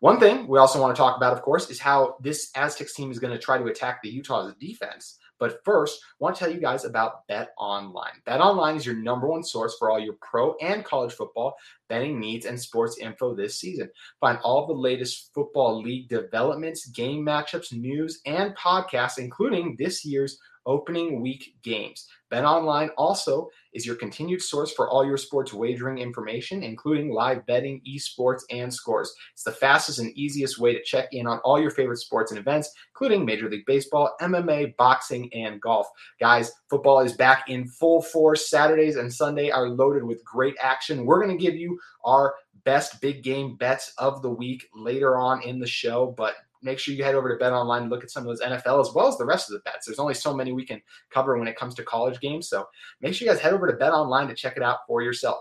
One 0.00 0.20
thing 0.20 0.46
we 0.46 0.58
also 0.58 0.80
want 0.80 0.94
to 0.94 0.98
talk 0.98 1.16
about, 1.16 1.32
of 1.32 1.42
course, 1.42 1.70
is 1.70 1.80
how 1.80 2.16
this 2.20 2.50
Aztecs 2.54 2.94
team 2.94 3.10
is 3.10 3.18
going 3.18 3.32
to 3.32 3.38
try 3.38 3.58
to 3.58 3.66
attack 3.66 4.02
the 4.02 4.10
Utah's 4.10 4.54
defense. 4.60 5.18
But 5.38 5.58
first, 5.64 6.00
I 6.02 6.14
want 6.20 6.36
to 6.36 6.44
tell 6.44 6.52
you 6.52 6.60
guys 6.60 6.84
about 6.84 7.26
Bet 7.26 7.50
Online. 7.58 8.12
Bet 8.24 8.40
Online 8.40 8.76
is 8.76 8.86
your 8.86 8.96
number 8.96 9.26
one 9.26 9.42
source 9.42 9.76
for 9.78 9.90
all 9.90 9.98
your 9.98 10.14
pro 10.20 10.54
and 10.60 10.84
college 10.84 11.12
football 11.12 11.54
betting 11.88 12.18
needs 12.18 12.46
and 12.46 12.60
sports 12.60 12.98
info 12.98 13.34
this 13.34 13.58
season. 13.60 13.90
Find 14.20 14.38
all 14.42 14.66
the 14.66 14.72
latest 14.72 15.30
football 15.34 15.80
league 15.80 16.08
developments, 16.08 16.86
game 16.86 17.24
matchups, 17.24 17.72
news, 17.72 18.20
and 18.26 18.56
podcasts, 18.56 19.18
including 19.18 19.76
this 19.78 20.04
year's 20.04 20.38
opening 20.66 21.20
week 21.20 21.56
games. 21.62 22.06
Bet 22.30 22.44
Online 22.44 22.90
also 22.96 23.48
is 23.74 23.86
your 23.86 23.96
continued 23.96 24.42
source 24.42 24.72
for 24.72 24.88
all 24.88 25.04
your 25.04 25.16
sports 25.16 25.52
wagering 25.52 25.98
information, 25.98 26.62
including 26.62 27.12
live 27.12 27.46
betting, 27.46 27.80
esports, 27.88 28.42
and 28.50 28.72
scores. 28.72 29.14
It's 29.32 29.44
the 29.44 29.52
fastest 29.52 29.98
and 29.98 30.10
easiest 30.16 30.58
way 30.58 30.72
to 30.72 30.82
check 30.82 31.08
in 31.12 31.26
on 31.26 31.38
all 31.44 31.60
your 31.60 31.70
favorite 31.70 31.98
sports 31.98 32.32
and 32.32 32.38
events, 32.38 32.72
including 32.92 33.24
Major 33.24 33.48
League 33.48 33.66
Baseball, 33.66 34.14
MMA, 34.20 34.76
boxing, 34.76 35.32
and 35.32 35.60
golf. 35.60 35.86
Guys, 36.18 36.50
football 36.68 37.00
is 37.00 37.12
back 37.12 37.48
in 37.48 37.68
full 37.68 38.02
force. 38.02 38.50
Saturdays 38.50 38.96
and 38.96 39.12
Sunday 39.12 39.50
are 39.50 39.68
loaded 39.68 40.04
with 40.04 40.24
great 40.24 40.56
action. 40.60 41.06
We're 41.06 41.24
going 41.24 41.36
to 41.36 41.42
give 41.42 41.54
you 41.54 41.78
our 42.04 42.34
best 42.64 43.00
big 43.00 43.22
game 43.22 43.56
bets 43.56 43.92
of 43.98 44.22
the 44.22 44.30
week 44.30 44.68
later 44.74 45.18
on 45.18 45.42
in 45.42 45.58
the 45.58 45.66
show, 45.66 46.14
but 46.16 46.34
make 46.64 46.78
sure 46.78 46.94
you 46.94 47.04
head 47.04 47.14
over 47.14 47.28
to 47.28 47.38
Bet 47.38 47.52
Online 47.52 47.82
and 47.82 47.90
look 47.90 48.02
at 48.02 48.10
some 48.10 48.22
of 48.22 48.26
those 48.26 48.40
NFL 48.40 48.80
as 48.80 48.92
well 48.94 49.06
as 49.06 49.16
the 49.16 49.24
rest 49.24 49.50
of 49.50 49.54
the 49.54 49.70
bets. 49.70 49.86
There's 49.86 49.98
only 49.98 50.14
so 50.14 50.34
many 50.34 50.52
we 50.52 50.66
can 50.66 50.82
cover 51.10 51.38
when 51.38 51.46
it 51.46 51.56
comes 51.56 51.74
to 51.74 51.84
college 51.84 52.20
games. 52.20 52.48
So 52.48 52.66
make 53.00 53.14
sure 53.14 53.26
you 53.26 53.32
guys 53.32 53.40
head 53.40 53.52
over 53.52 53.70
to 53.70 53.76
Bet 53.76 53.92
Online 53.92 54.26
to 54.28 54.34
check 54.34 54.56
it 54.56 54.62
out 54.62 54.78
for 54.88 55.02
yourself. 55.02 55.38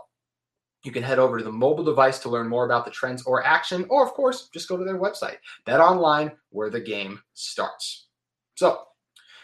You 0.84 0.92
can 0.92 1.02
head 1.02 1.18
over 1.18 1.38
to 1.38 1.44
the 1.44 1.52
mobile 1.52 1.86
device 1.86 2.20
to 2.20 2.30
learn 2.30 2.50
more 2.50 2.66
about 2.66 2.84
the 2.84 2.92
trends 2.92 3.24
or 3.24 3.44
action, 3.46 3.86
or 3.90 4.06
of 4.06 4.14
course, 4.14 4.50
just 4.54 4.68
go 4.68 4.76
to 4.76 4.84
their 4.84 5.00
website, 5.00 5.38
Bet 5.66 5.80
Online, 5.80 6.32
where 6.50 6.70
the 6.70 6.82
game 6.82 7.22
starts. 7.34 8.08
So, 8.56 8.82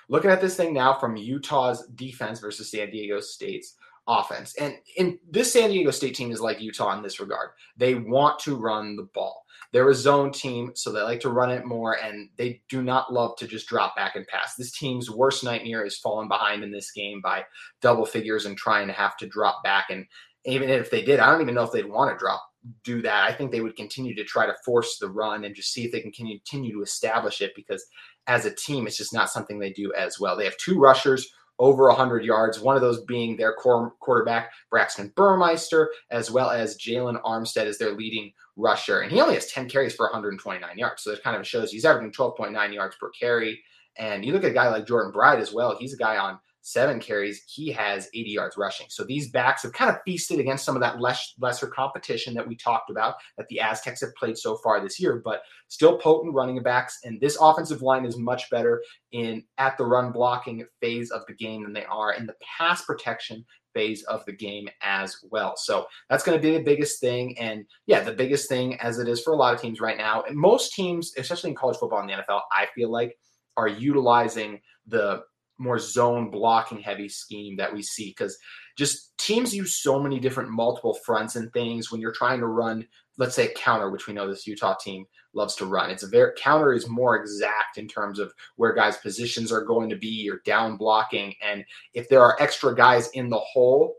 looking 0.09 0.31
at 0.31 0.41
this 0.41 0.57
thing 0.57 0.73
now 0.73 0.99
from 0.99 1.15
Utah's 1.15 1.87
defense 1.95 2.41
versus 2.41 2.69
San 2.69 2.91
Diego 2.91 3.21
State's 3.21 3.75
offense. 4.09 4.55
And 4.55 4.75
in 4.97 5.19
this 5.29 5.53
San 5.53 5.69
Diego 5.69 5.91
State 5.91 6.15
team 6.15 6.31
is 6.31 6.41
like 6.41 6.59
Utah 6.59 6.97
in 6.97 7.03
this 7.03 7.19
regard. 7.19 7.51
They 7.77 7.95
want 7.95 8.39
to 8.39 8.55
run 8.57 8.95
the 8.95 9.07
ball. 9.13 9.45
They're 9.71 9.89
a 9.89 9.95
zone 9.95 10.31
team, 10.31 10.71
so 10.75 10.91
they 10.91 11.01
like 11.01 11.19
to 11.21 11.29
run 11.29 11.51
it 11.51 11.65
more, 11.65 11.97
and 12.03 12.29
they 12.37 12.61
do 12.69 12.81
not 12.81 13.13
love 13.13 13.35
to 13.37 13.47
just 13.47 13.67
drop 13.67 13.95
back 13.95 14.15
and 14.15 14.25
pass. 14.27 14.55
This 14.55 14.71
team's 14.71 15.11
worst 15.11 15.43
nightmare 15.43 15.85
is 15.85 15.97
falling 15.97 16.27
behind 16.27 16.63
in 16.63 16.71
this 16.71 16.91
game 16.91 17.21
by 17.21 17.45
double 17.81 18.05
figures 18.05 18.45
and 18.45 18.57
trying 18.57 18.87
to 18.87 18.93
have 18.93 19.15
to 19.17 19.27
drop 19.27 19.63
back. 19.63 19.91
And 19.91 20.05
even 20.45 20.69
if 20.69 20.89
they 20.89 21.03
did, 21.03 21.19
I 21.19 21.31
don't 21.31 21.41
even 21.41 21.53
know 21.53 21.63
if 21.63 21.71
they'd 21.71 21.85
want 21.85 22.11
to 22.11 22.17
drop 22.17 22.43
do 22.83 23.01
that. 23.01 23.23
I 23.23 23.33
think 23.33 23.51
they 23.51 23.61
would 23.61 23.75
continue 23.75 24.13
to 24.15 24.23
try 24.23 24.45
to 24.45 24.55
force 24.65 24.97
the 24.97 25.09
run 25.09 25.45
and 25.45 25.55
just 25.55 25.71
see 25.71 25.85
if 25.85 25.91
they 25.91 26.01
can 26.01 26.11
continue 26.11 26.73
to 26.73 26.81
establish 26.81 27.41
it 27.41 27.53
because 27.55 27.85
as 28.27 28.45
a 28.45 28.53
team, 28.53 28.85
it's 28.85 28.97
just 28.97 29.13
not 29.13 29.29
something 29.29 29.59
they 29.59 29.71
do 29.71 29.93
as 29.93 30.19
well. 30.19 30.35
They 30.35 30.45
have 30.45 30.57
two 30.57 30.79
rushers 30.79 31.31
over 31.59 31.87
100 31.89 32.23
yards, 32.23 32.59
one 32.59 32.75
of 32.75 32.81
those 32.81 33.03
being 33.03 33.35
their 33.35 33.53
core 33.53 33.93
quarterback, 33.99 34.51
Braxton 34.69 35.11
Burmeister, 35.15 35.91
as 36.09 36.31
well 36.31 36.49
as 36.49 36.77
Jaylon 36.77 37.21
Armstead 37.21 37.65
as 37.65 37.77
their 37.77 37.91
leading 37.91 38.31
rusher. 38.55 39.01
And 39.01 39.11
he 39.11 39.21
only 39.21 39.35
has 39.35 39.51
10 39.51 39.69
carries 39.69 39.93
for 39.93 40.05
129 40.05 40.77
yards. 40.77 41.03
So 41.03 41.11
it 41.11 41.23
kind 41.23 41.37
of 41.37 41.45
shows 41.45 41.71
he's 41.71 41.85
averaging 41.85 42.13
12.9 42.13 42.73
yards 42.73 42.95
per 42.95 43.09
carry. 43.09 43.61
And 43.97 44.23
you 44.23 44.31
look 44.31 44.43
at 44.45 44.51
a 44.51 44.53
guy 44.53 44.69
like 44.69 44.87
Jordan 44.87 45.11
Byrd 45.11 45.39
as 45.39 45.53
well. 45.53 45.75
He's 45.77 45.93
a 45.93 45.97
guy 45.97 46.17
on 46.17 46.39
seven 46.61 46.99
carries, 46.99 47.43
he 47.47 47.71
has 47.71 48.09
80 48.13 48.29
yards 48.29 48.57
rushing. 48.57 48.87
So 48.89 49.03
these 49.03 49.29
backs 49.31 49.63
have 49.63 49.73
kind 49.73 49.89
of 49.89 49.97
feasted 50.05 50.39
against 50.39 50.65
some 50.65 50.75
of 50.75 50.81
that 50.81 50.99
less, 50.99 51.33
lesser 51.39 51.67
competition 51.67 52.33
that 52.35 52.47
we 52.47 52.55
talked 52.55 52.89
about 52.89 53.15
that 53.37 53.47
the 53.47 53.59
Aztecs 53.59 54.01
have 54.01 54.13
played 54.15 54.37
so 54.37 54.57
far 54.57 54.81
this 54.81 54.99
year, 54.99 55.21
but 55.23 55.41
still 55.67 55.97
potent 55.97 56.33
running 56.33 56.61
backs. 56.61 56.99
And 57.03 57.19
this 57.19 57.37
offensive 57.39 57.81
line 57.81 58.05
is 58.05 58.17
much 58.17 58.49
better 58.49 58.83
in 59.11 59.43
at 59.57 59.77
the 59.77 59.85
run 59.85 60.11
blocking 60.11 60.65
phase 60.81 61.11
of 61.11 61.25
the 61.27 61.33
game 61.33 61.63
than 61.63 61.73
they 61.73 61.85
are 61.85 62.13
in 62.13 62.25
the 62.25 62.35
pass 62.57 62.83
protection 62.83 63.45
phase 63.73 64.03
of 64.03 64.25
the 64.25 64.33
game 64.33 64.67
as 64.81 65.17
well. 65.29 65.55
So 65.55 65.85
that's 66.09 66.23
going 66.23 66.37
to 66.37 66.41
be 66.41 66.57
the 66.57 66.63
biggest 66.63 66.99
thing. 66.99 67.37
And 67.37 67.65
yeah, 67.85 68.01
the 68.01 68.13
biggest 68.13 68.49
thing 68.49 68.79
as 68.79 68.99
it 68.99 69.07
is 69.07 69.21
for 69.21 69.33
a 69.33 69.37
lot 69.37 69.53
of 69.53 69.61
teams 69.61 69.79
right 69.79 69.97
now. 69.97 70.23
And 70.23 70.35
most 70.35 70.73
teams, 70.73 71.13
especially 71.17 71.51
in 71.51 71.55
college 71.55 71.77
football 71.77 71.99
and 71.99 72.09
the 72.09 72.13
NFL, 72.13 72.41
I 72.51 72.67
feel 72.75 72.91
like 72.91 73.17
are 73.57 73.67
utilizing 73.67 74.61
the 74.87 75.23
more 75.59 75.77
zone 75.77 76.31
blocking 76.31 76.79
heavy 76.79 77.09
scheme 77.09 77.55
that 77.57 77.73
we 77.73 77.81
see 77.81 78.09
because 78.09 78.37
just 78.77 79.17
teams 79.17 79.53
use 79.53 79.75
so 79.75 79.99
many 79.99 80.19
different 80.19 80.49
multiple 80.49 80.93
fronts 81.05 81.35
and 81.35 81.51
things 81.53 81.91
when 81.91 82.01
you're 82.01 82.11
trying 82.11 82.39
to 82.39 82.47
run 82.47 82.87
let's 83.17 83.35
say 83.35 83.53
counter 83.55 83.89
which 83.91 84.07
we 84.07 84.13
know 84.13 84.27
this 84.27 84.47
utah 84.47 84.75
team 84.75 85.05
loves 85.33 85.55
to 85.55 85.65
run. 85.65 85.91
It's 85.91 86.03
a 86.03 86.07
very 86.07 86.31
counter 86.37 86.73
is 86.73 86.89
more 86.89 87.15
exact 87.15 87.77
in 87.77 87.87
terms 87.87 88.17
of 88.17 88.33
where 88.55 88.73
guys 88.73 88.97
positions 88.97 89.51
are 89.51 89.63
going 89.63 89.89
to 89.89 89.95
be 89.95 90.29
or 90.29 90.41
down 90.45 90.77
blocking 90.77 91.35
and 91.43 91.63
if 91.93 92.09
there 92.09 92.23
are 92.23 92.41
extra 92.41 92.75
guys 92.75 93.09
in 93.11 93.29
the 93.29 93.37
hole 93.37 93.95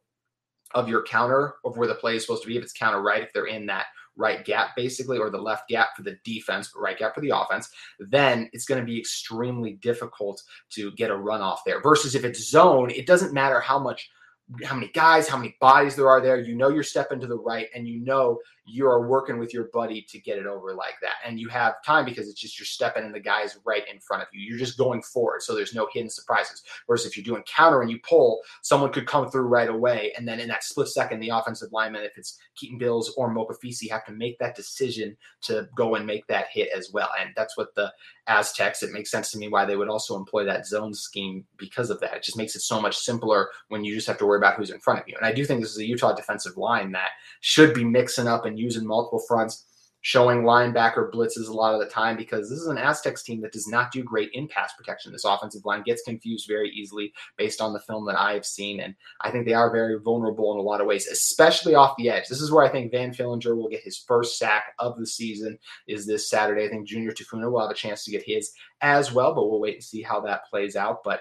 of 0.75 0.89
your 0.89 1.03
counter 1.03 1.55
of 1.65 1.77
where 1.77 1.89
the 1.89 1.95
play 1.95 2.17
is 2.17 2.23
supposed 2.23 2.43
to 2.43 2.49
be 2.49 2.57
if 2.57 2.63
it's 2.63 2.73
counter 2.73 3.03
right 3.03 3.23
if 3.23 3.33
they're 3.33 3.47
in 3.47 3.67
that 3.67 3.87
right 4.21 4.45
gap 4.45 4.77
basically, 4.77 5.19
or 5.19 5.31
the 5.31 5.41
left 5.41 5.69
gap 5.69 5.97
for 5.97 6.03
the 6.03 6.17
defense, 6.25 6.71
but 6.73 6.81
right 6.81 6.99
gap 6.99 7.15
for 7.15 7.21
the 7.21 7.33
offense, 7.35 7.71
then 7.99 8.49
it's 8.53 8.67
going 8.67 8.81
to 8.81 8.87
be 8.87 8.99
extremely 8.99 9.73
difficult 9.73 10.43
to 10.71 10.93
get 10.93 11.11
a 11.11 11.17
run 11.17 11.41
off 11.41 11.63
there. 11.65 11.81
Versus 11.81 12.15
if 12.15 12.25
it's 12.25 12.51
zone, 12.51 12.91
it 12.91 13.07
doesn't 13.07 13.33
matter 13.33 13.59
how 13.61 13.79
much 13.79 14.11
how 14.65 14.75
many 14.75 14.89
guys, 14.89 15.29
how 15.29 15.37
many 15.37 15.57
bodies 15.61 15.97
there 15.97 16.09
are 16.09 16.21
there. 16.21 16.41
You 16.41 16.57
know 16.57 16.69
you're 16.69 16.83
stepping 16.83 17.21
to 17.21 17.27
the 17.27 17.39
right, 17.39 17.69
and 17.75 17.87
you 17.87 18.01
know 18.01 18.39
you 18.71 18.87
are 18.87 19.07
working 19.07 19.39
with 19.39 19.53
your 19.53 19.69
buddy 19.73 20.03
to 20.09 20.19
get 20.19 20.39
it 20.39 20.47
over 20.47 20.75
like 20.75 20.95
that. 21.03 21.15
And 21.25 21.39
you 21.39 21.49
have 21.49 21.83
time 21.85 22.05
because 22.05 22.29
it's 22.29 22.41
just 22.41 22.59
you're 22.59 22.67
stepping 22.67 23.05
and 23.05 23.15
the 23.15 23.21
guys 23.21 23.59
right 23.65 23.83
in 23.93 24.01
front 24.01 24.23
of 24.23 24.29
you. 24.33 24.41
You're 24.41 24.59
just 24.59 24.79
going 24.79 25.03
forward. 25.03 25.43
So 25.43 25.55
there's 25.55 25.75
no 25.75 25.89
hidden 25.93 26.11
surprises. 26.11 26.63
Whereas 26.87 27.07
if 27.07 27.17
you're 27.17 27.25
doing 27.25 27.43
counter 27.45 27.83
and 27.83 27.91
you 27.91 27.99
pull, 28.09 28.41
someone 28.63 28.93
could 28.93 29.07
come 29.07 29.31
through 29.31 29.43
right 29.43 29.69
away. 29.69 30.13
And 30.17 30.27
then 30.27 30.41
in 30.41 30.49
that 30.49 30.65
split 30.65 30.89
second, 30.89 31.21
the 31.21 31.31
offensive 31.31 31.73
lineman, 31.73 32.05
if 32.05 32.17
it's 32.17 32.39
Keaton 32.57 32.79
Bills 32.79 33.15
or 33.17 33.35
Mokofisi, 33.35 33.91
have 33.91 34.05
to 34.07 34.13
make 34.13 34.39
that 34.39 34.57
decision 34.57 35.17
to 35.43 35.69
go 35.75 35.95
and 35.95 36.07
make 36.07 36.27
that 36.29 36.47
hit 36.53 36.71
as 36.77 36.91
well. 36.93 37.11
And 37.21 37.31
that's 37.37 37.57
what 37.57 37.75
the 37.75 37.93
Aztecs, 38.27 38.83
it 38.83 38.93
makes 38.93 39.11
sense 39.11 39.33
to 39.33 39.39
me 39.39 39.49
why 39.49 39.65
they 39.65 39.77
would 39.77 39.89
also 39.89 40.17
employ 40.17 40.45
that 40.45 40.67
zone 40.67 40.95
scheme 40.95 41.45
because 41.57 41.91
of 41.91 41.99
that. 42.01 42.15
It 42.15 42.23
just 42.23 42.37
makes 42.37 42.55
it 42.55 42.61
so 42.61 42.81
much 42.81 42.97
simpler 42.97 43.49
when 43.69 43.83
you 43.83 43.95
just 43.95 44.07
have 44.07 44.19
to 44.19 44.27
worry 44.27 44.39
about 44.39 44.55
who's 44.55 44.71
in 44.71 44.79
front 44.79 45.01
of 45.01 45.09
you. 45.09 45.17
And 45.17 45.27
I 45.27 45.33
do 45.33 45.45
think 45.45 45.61
this 45.61 45.73
is 45.73 45.79
a 45.79 45.87
Utah 45.87 46.15
defensive 46.15 46.57
line 46.57 46.93
that 46.93 47.11
should 47.41 47.75
be 47.75 47.85
mixing 47.85 48.29
up 48.29 48.45
and 48.45 48.59
using 48.61 48.87
multiple 48.87 49.23
fronts, 49.27 49.67
showing 50.03 50.43
linebacker 50.43 51.11
blitzes 51.11 51.49
a 51.49 51.53
lot 51.53 51.75
of 51.75 51.81
the 51.81 51.87
time 51.87 52.17
because 52.17 52.49
this 52.49 52.59
is 52.59 52.69
an 52.69 52.79
Aztecs 52.79 53.23
team 53.23 53.41
that 53.43 53.53
does 53.53 53.69
not 53.69 53.93
do 53.93 54.03
great 54.03 54.31
in 54.33 54.49
pass 54.49 54.73
protection. 54.75 55.13
This 55.13 55.25
offensive 55.25 55.65
line 55.65 55.83
gets 55.83 56.03
confused 56.03 56.47
very 56.49 56.71
easily 56.71 57.13
based 57.37 57.61
on 57.61 57.73
the 57.73 57.81
film 57.81 58.07
that 58.07 58.19
I 58.19 58.33
have 58.33 58.47
seen. 58.47 58.81
And 58.81 58.95
I 59.21 59.31
think 59.31 59.45
they 59.45 59.53
are 59.53 59.71
very 59.71 59.99
vulnerable 59.99 60.53
in 60.55 60.59
a 60.59 60.63
lot 60.63 60.81
of 60.81 60.87
ways, 60.87 61.07
especially 61.07 61.75
off 61.75 61.97
the 61.99 62.09
edge. 62.09 62.29
This 62.29 62.41
is 62.41 62.51
where 62.51 62.65
I 62.65 62.71
think 62.71 62.93
Van 62.93 63.13
Fillinger 63.13 63.57
will 63.57 63.69
get 63.69 63.83
his 63.83 63.99
first 63.99 64.39
sack 64.39 64.75
of 64.79 64.99
the 64.99 65.07
season 65.07 65.59
is 65.87 66.07
this 66.07 66.31
Saturday. 66.31 66.65
I 66.65 66.69
think 66.69 66.89
Junior 66.89 67.13
Tafuna 67.13 67.51
will 67.51 67.61
have 67.61 67.71
a 67.71 67.75
chance 67.75 68.05
to 68.05 68.11
get 68.11 68.23
his 68.25 68.53
as 68.81 69.13
well, 69.13 69.35
but 69.35 69.51
we'll 69.51 69.61
wait 69.61 69.75
and 69.75 69.85
see 69.85 70.03
how 70.03 70.21
that 70.21 70.47
plays 70.49 70.77
out. 70.77 71.05
But 71.05 71.21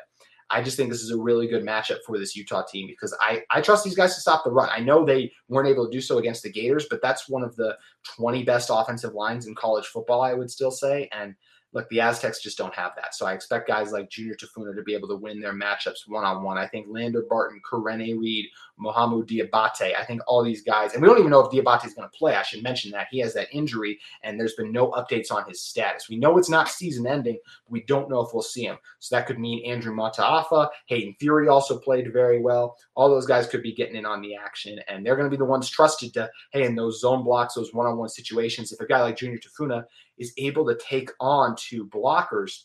I 0.49 0.61
just 0.61 0.77
think 0.77 0.89
this 0.89 1.01
is 1.01 1.11
a 1.11 1.17
really 1.17 1.47
good 1.47 1.63
matchup 1.63 1.99
for 2.05 2.17
this 2.17 2.35
Utah 2.35 2.63
team 2.63 2.87
because 2.87 3.15
I, 3.21 3.43
I 3.51 3.61
trust 3.61 3.83
these 3.83 3.95
guys 3.95 4.15
to 4.15 4.21
stop 4.21 4.43
the 4.43 4.51
run. 4.51 4.69
I 4.71 4.79
know 4.79 5.05
they 5.05 5.31
weren't 5.47 5.67
able 5.69 5.85
to 5.85 5.91
do 5.91 6.01
so 6.01 6.17
against 6.17 6.43
the 6.43 6.51
Gators, 6.51 6.87
but 6.89 7.01
that's 7.01 7.29
one 7.29 7.43
of 7.43 7.55
the 7.55 7.77
20 8.17 8.43
best 8.43 8.69
offensive 8.73 9.13
lines 9.13 9.45
in 9.45 9.55
college 9.55 9.85
football, 9.85 10.21
I 10.21 10.33
would 10.33 10.49
still 10.49 10.71
say. 10.71 11.07
And 11.11 11.35
Look, 11.71 11.87
the 11.89 12.01
Aztecs 12.01 12.41
just 12.41 12.57
don't 12.57 12.73
have 12.73 12.93
that. 12.95 13.13
So 13.13 13.27
I 13.27 13.33
expect 13.33 13.67
guys 13.67 13.91
like 13.91 14.09
Junior 14.09 14.33
Tafuna 14.33 14.75
to 14.75 14.81
be 14.81 14.95
able 14.95 15.07
to 15.09 15.15
win 15.15 15.39
their 15.39 15.53
matchups 15.53 16.07
one 16.07 16.25
on 16.25 16.41
one. 16.43 16.57
I 16.57 16.67
think 16.67 16.87
Lander 16.89 17.25
Barton, 17.29 17.61
Karene 17.69 18.19
Reid, 18.19 18.47
Mohamoud 18.79 19.27
Diabate, 19.27 19.95
I 19.95 20.03
think 20.05 20.21
all 20.27 20.43
these 20.43 20.61
guys, 20.61 20.93
and 20.93 21.01
we 21.01 21.07
don't 21.07 21.19
even 21.19 21.31
know 21.31 21.41
if 21.41 21.51
Diabate 21.51 21.85
is 21.85 21.93
going 21.93 22.09
to 22.09 22.17
play. 22.17 22.35
I 22.35 22.43
should 22.43 22.63
mention 22.63 22.91
that 22.91 23.07
he 23.11 23.19
has 23.19 23.33
that 23.33 23.47
injury 23.51 23.99
and 24.23 24.39
there's 24.39 24.55
been 24.55 24.71
no 24.71 24.91
updates 24.91 25.31
on 25.31 25.47
his 25.47 25.61
status. 25.61 26.09
We 26.09 26.17
know 26.17 26.37
it's 26.37 26.49
not 26.49 26.69
season 26.69 27.05
ending, 27.07 27.37
but 27.65 27.71
we 27.71 27.83
don't 27.83 28.09
know 28.09 28.21
if 28.21 28.33
we'll 28.33 28.43
see 28.43 28.63
him. 28.63 28.77
So 28.99 29.15
that 29.15 29.27
could 29.27 29.39
mean 29.39 29.65
Andrew 29.65 29.93
Mataafa, 29.93 30.69
Hayden 30.87 31.15
Fury 31.19 31.47
also 31.47 31.77
played 31.77 32.11
very 32.13 32.41
well. 32.41 32.77
All 32.95 33.09
those 33.09 33.25
guys 33.25 33.47
could 33.47 33.63
be 33.63 33.73
getting 33.73 33.95
in 33.95 34.05
on 34.05 34.21
the 34.21 34.35
action, 34.35 34.79
and 34.87 35.05
they're 35.05 35.15
going 35.15 35.29
to 35.29 35.35
be 35.35 35.37
the 35.37 35.45
ones 35.45 35.69
trusted 35.69 36.13
to, 36.13 36.29
hey, 36.51 36.65
in 36.65 36.75
those 36.75 37.01
zone 37.01 37.23
blocks, 37.23 37.55
those 37.55 37.73
one 37.73 37.87
on 37.87 37.97
one 37.97 38.09
situations, 38.09 38.71
if 38.71 38.79
a 38.79 38.85
guy 38.85 39.01
like 39.01 39.17
Junior 39.17 39.39
Tafuna 39.39 39.83
is 40.17 40.33
able 40.37 40.65
to 40.65 40.77
take 40.77 41.11
on 41.19 41.55
two 41.57 41.87
blockers, 41.87 42.63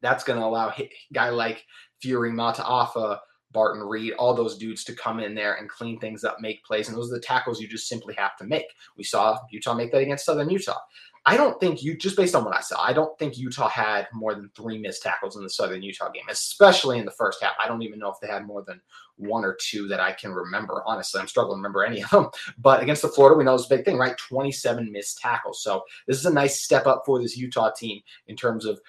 that's 0.00 0.24
going 0.24 0.38
to 0.38 0.44
allow 0.44 0.68
a 0.68 0.90
guy 1.12 1.30
like 1.30 1.64
Fury, 2.00 2.30
Mataafa, 2.30 3.18
Barton 3.52 3.82
Reid, 3.82 4.14
all 4.14 4.34
those 4.34 4.56
dudes 4.56 4.84
to 4.84 4.94
come 4.94 5.20
in 5.20 5.34
there 5.34 5.54
and 5.54 5.68
clean 5.68 5.98
things 5.98 6.24
up, 6.24 6.40
make 6.40 6.64
plays. 6.64 6.88
And 6.88 6.96
those 6.96 7.10
are 7.10 7.14
the 7.14 7.20
tackles 7.20 7.60
you 7.60 7.68
just 7.68 7.88
simply 7.88 8.14
have 8.14 8.36
to 8.38 8.44
make. 8.44 8.66
We 8.96 9.04
saw 9.04 9.38
Utah 9.50 9.74
make 9.74 9.92
that 9.92 9.98
against 10.02 10.24
Southern 10.24 10.50
Utah. 10.50 10.78
I 11.24 11.36
don't 11.36 11.58
think 11.60 11.84
you 11.84 11.96
just 11.96 12.16
based 12.16 12.34
on 12.34 12.44
what 12.44 12.56
I 12.56 12.60
saw, 12.60 12.82
I 12.82 12.92
don't 12.92 13.16
think 13.16 13.38
Utah 13.38 13.68
had 13.68 14.08
more 14.12 14.34
than 14.34 14.50
three 14.56 14.78
missed 14.78 15.04
tackles 15.04 15.36
in 15.36 15.44
the 15.44 15.50
Southern 15.50 15.80
Utah 15.82 16.10
game, 16.10 16.24
especially 16.28 16.98
in 16.98 17.04
the 17.04 17.12
first 17.12 17.40
half. 17.40 17.52
I 17.62 17.68
don't 17.68 17.82
even 17.82 18.00
know 18.00 18.10
if 18.10 18.18
they 18.20 18.26
had 18.26 18.44
more 18.44 18.64
than 18.66 18.80
one 19.16 19.44
or 19.44 19.56
two 19.60 19.86
that 19.86 20.00
I 20.00 20.12
can 20.12 20.32
remember. 20.32 20.82
Honestly, 20.84 21.20
I'm 21.20 21.28
struggling 21.28 21.56
to 21.56 21.58
remember 21.58 21.84
any 21.84 22.02
of 22.02 22.10
them. 22.10 22.28
But 22.58 22.82
against 22.82 23.02
the 23.02 23.08
Florida, 23.08 23.38
we 23.38 23.44
know 23.44 23.54
it's 23.54 23.66
a 23.66 23.76
big 23.76 23.84
thing, 23.84 23.98
right? 23.98 24.16
27 24.18 24.90
missed 24.90 25.18
tackles. 25.18 25.62
So 25.62 25.84
this 26.08 26.18
is 26.18 26.26
a 26.26 26.32
nice 26.32 26.60
step 26.60 26.86
up 26.86 27.04
for 27.06 27.20
this 27.20 27.36
Utah 27.36 27.70
team 27.70 28.00
in 28.26 28.34
terms 28.34 28.64
of 28.64 28.80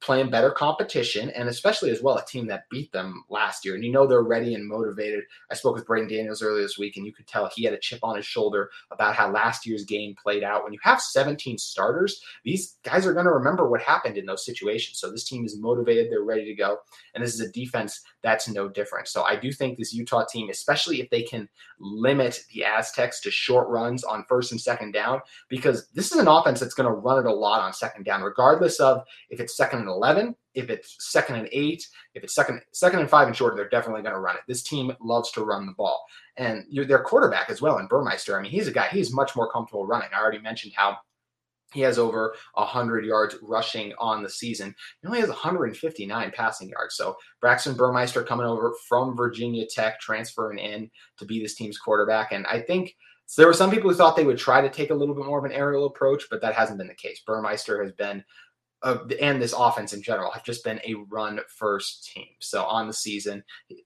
playing 0.00 0.30
better 0.30 0.50
competition 0.50 1.30
and 1.30 1.48
especially 1.48 1.90
as 1.90 2.02
well 2.02 2.16
a 2.16 2.24
team 2.24 2.46
that 2.46 2.68
beat 2.70 2.90
them 2.92 3.22
last 3.28 3.64
year. 3.64 3.74
And 3.74 3.84
you 3.84 3.92
know 3.92 4.06
they're 4.06 4.22
ready 4.22 4.54
and 4.54 4.66
motivated. 4.66 5.24
I 5.50 5.54
spoke 5.54 5.74
with 5.74 5.86
braeden 5.86 6.08
daniels 6.08 6.42
earlier 6.42 6.62
this 6.62 6.78
week 6.78 6.96
and 6.96 7.06
you 7.06 7.12
could 7.12 7.26
tell 7.26 7.48
he 7.54 7.64
had 7.64 7.74
a 7.74 7.78
chip 7.78 8.00
on 8.02 8.16
his 8.16 8.26
shoulder 8.26 8.70
about 8.90 9.14
how 9.14 9.30
last 9.30 9.66
year's 9.66 9.84
game 9.84 10.16
played 10.20 10.42
out. 10.42 10.64
When 10.64 10.72
you 10.72 10.80
have 10.82 11.00
17 11.00 11.58
starters 11.58 12.20
these 12.44 12.76
guys 12.82 13.06
are 13.06 13.12
going 13.12 13.26
to 13.26 13.32
remember 13.32 13.68
what 13.68 13.80
happened 13.80 14.18
in 14.18 14.26
those 14.26 14.44
situations. 14.44 14.98
So 14.98 15.10
this 15.10 15.28
team 15.28 15.44
is 15.44 15.58
motivated 15.58 16.10
they're 16.10 16.22
ready 16.22 16.44
to 16.44 16.54
go 16.54 16.78
and 17.14 17.22
this 17.22 17.34
is 17.34 17.40
a 17.40 17.52
defense 17.52 18.00
that's 18.22 18.48
no 18.48 18.68
different. 18.68 19.08
So 19.08 19.22
i 19.22 19.36
do 19.36 19.52
think 19.52 19.78
this 19.78 19.92
utah 19.92 20.24
team 20.24 20.50
especially 20.50 21.00
if 21.00 21.10
they 21.10 21.22
can 21.22 21.48
limit 21.78 22.40
the 22.52 22.64
aztecs 22.64 23.20
to 23.20 23.30
short 23.30 23.68
runs 23.68 24.02
on 24.02 24.24
first 24.28 24.50
and 24.50 24.60
second 24.60 24.92
down 24.92 25.20
because 25.48 25.88
this 25.94 26.10
is 26.10 26.18
an 26.18 26.26
offense 26.28 26.58
that's 26.58 26.74
going 26.74 26.88
to 26.88 26.92
run 26.92 27.18
it 27.18 27.28
a 27.28 27.32
lot 27.32 27.60
on 27.60 27.72
second 27.72 28.04
down 28.04 28.22
regardless 28.22 28.80
of 28.80 29.02
if 29.30 29.40
it's 29.40 29.56
second 29.56 29.67
second 29.68 29.80
and 29.80 29.88
11. 29.88 30.34
If 30.54 30.70
it's 30.70 30.96
second 30.98 31.36
and 31.36 31.48
eight, 31.52 31.86
if 32.14 32.24
it's 32.24 32.34
second 32.34 32.60
second 32.72 33.00
and 33.00 33.08
five 33.08 33.28
and 33.28 33.36
shorter, 33.36 33.54
they're 33.54 33.68
definitely 33.68 34.02
going 34.02 34.14
to 34.14 34.20
run 34.20 34.36
it. 34.36 34.42
This 34.48 34.62
team 34.62 34.92
loves 35.00 35.30
to 35.32 35.44
run 35.44 35.66
the 35.66 35.72
ball, 35.72 36.04
and 36.36 36.64
their 36.72 37.02
quarterback 37.02 37.48
as 37.50 37.62
well. 37.62 37.78
And 37.78 37.88
Burmeister, 37.88 38.36
I 38.36 38.42
mean, 38.42 38.50
he's 38.50 38.66
a 38.66 38.72
guy. 38.72 38.88
He's 38.88 39.12
much 39.12 39.36
more 39.36 39.50
comfortable 39.50 39.86
running. 39.86 40.08
I 40.12 40.20
already 40.20 40.40
mentioned 40.40 40.72
how 40.74 40.96
he 41.74 41.82
has 41.82 41.98
over 41.98 42.34
100 42.54 43.04
yards 43.04 43.36
rushing 43.42 43.92
on 43.98 44.22
the 44.22 44.30
season. 44.30 44.74
He 45.02 45.06
only 45.06 45.20
has 45.20 45.28
159 45.28 46.32
passing 46.34 46.70
yards. 46.70 46.96
So 46.96 47.16
Braxton 47.40 47.74
Burmeister 47.74 48.22
coming 48.22 48.46
over 48.46 48.74
from 48.88 49.14
Virginia 49.14 49.66
Tech, 49.66 50.00
transferring 50.00 50.58
in 50.58 50.90
to 51.18 51.26
be 51.26 51.40
this 51.40 51.54
team's 51.54 51.78
quarterback. 51.78 52.32
And 52.32 52.46
I 52.46 52.62
think 52.62 52.96
so 53.26 53.42
there 53.42 53.46
were 53.46 53.54
some 53.54 53.70
people 53.70 53.90
who 53.90 53.96
thought 53.96 54.16
they 54.16 54.24
would 54.24 54.38
try 54.38 54.62
to 54.62 54.70
take 54.70 54.88
a 54.88 54.94
little 54.94 55.14
bit 55.14 55.26
more 55.26 55.38
of 55.38 55.44
an 55.44 55.52
aerial 55.52 55.84
approach, 55.84 56.24
but 56.30 56.40
that 56.40 56.54
hasn't 56.54 56.78
been 56.78 56.88
the 56.88 56.94
case. 56.94 57.20
Burmeister 57.26 57.84
has 57.84 57.92
been 57.92 58.24
uh, 58.82 58.98
and 59.20 59.42
this 59.42 59.54
offense 59.56 59.92
in 59.92 60.02
general 60.02 60.30
have 60.30 60.44
just 60.44 60.62
been 60.64 60.80
a 60.84 60.94
run 61.08 61.40
first 61.48 62.04
team. 62.12 62.26
So 62.38 62.64
on 62.64 62.86
the 62.86 62.92
season, 62.92 63.42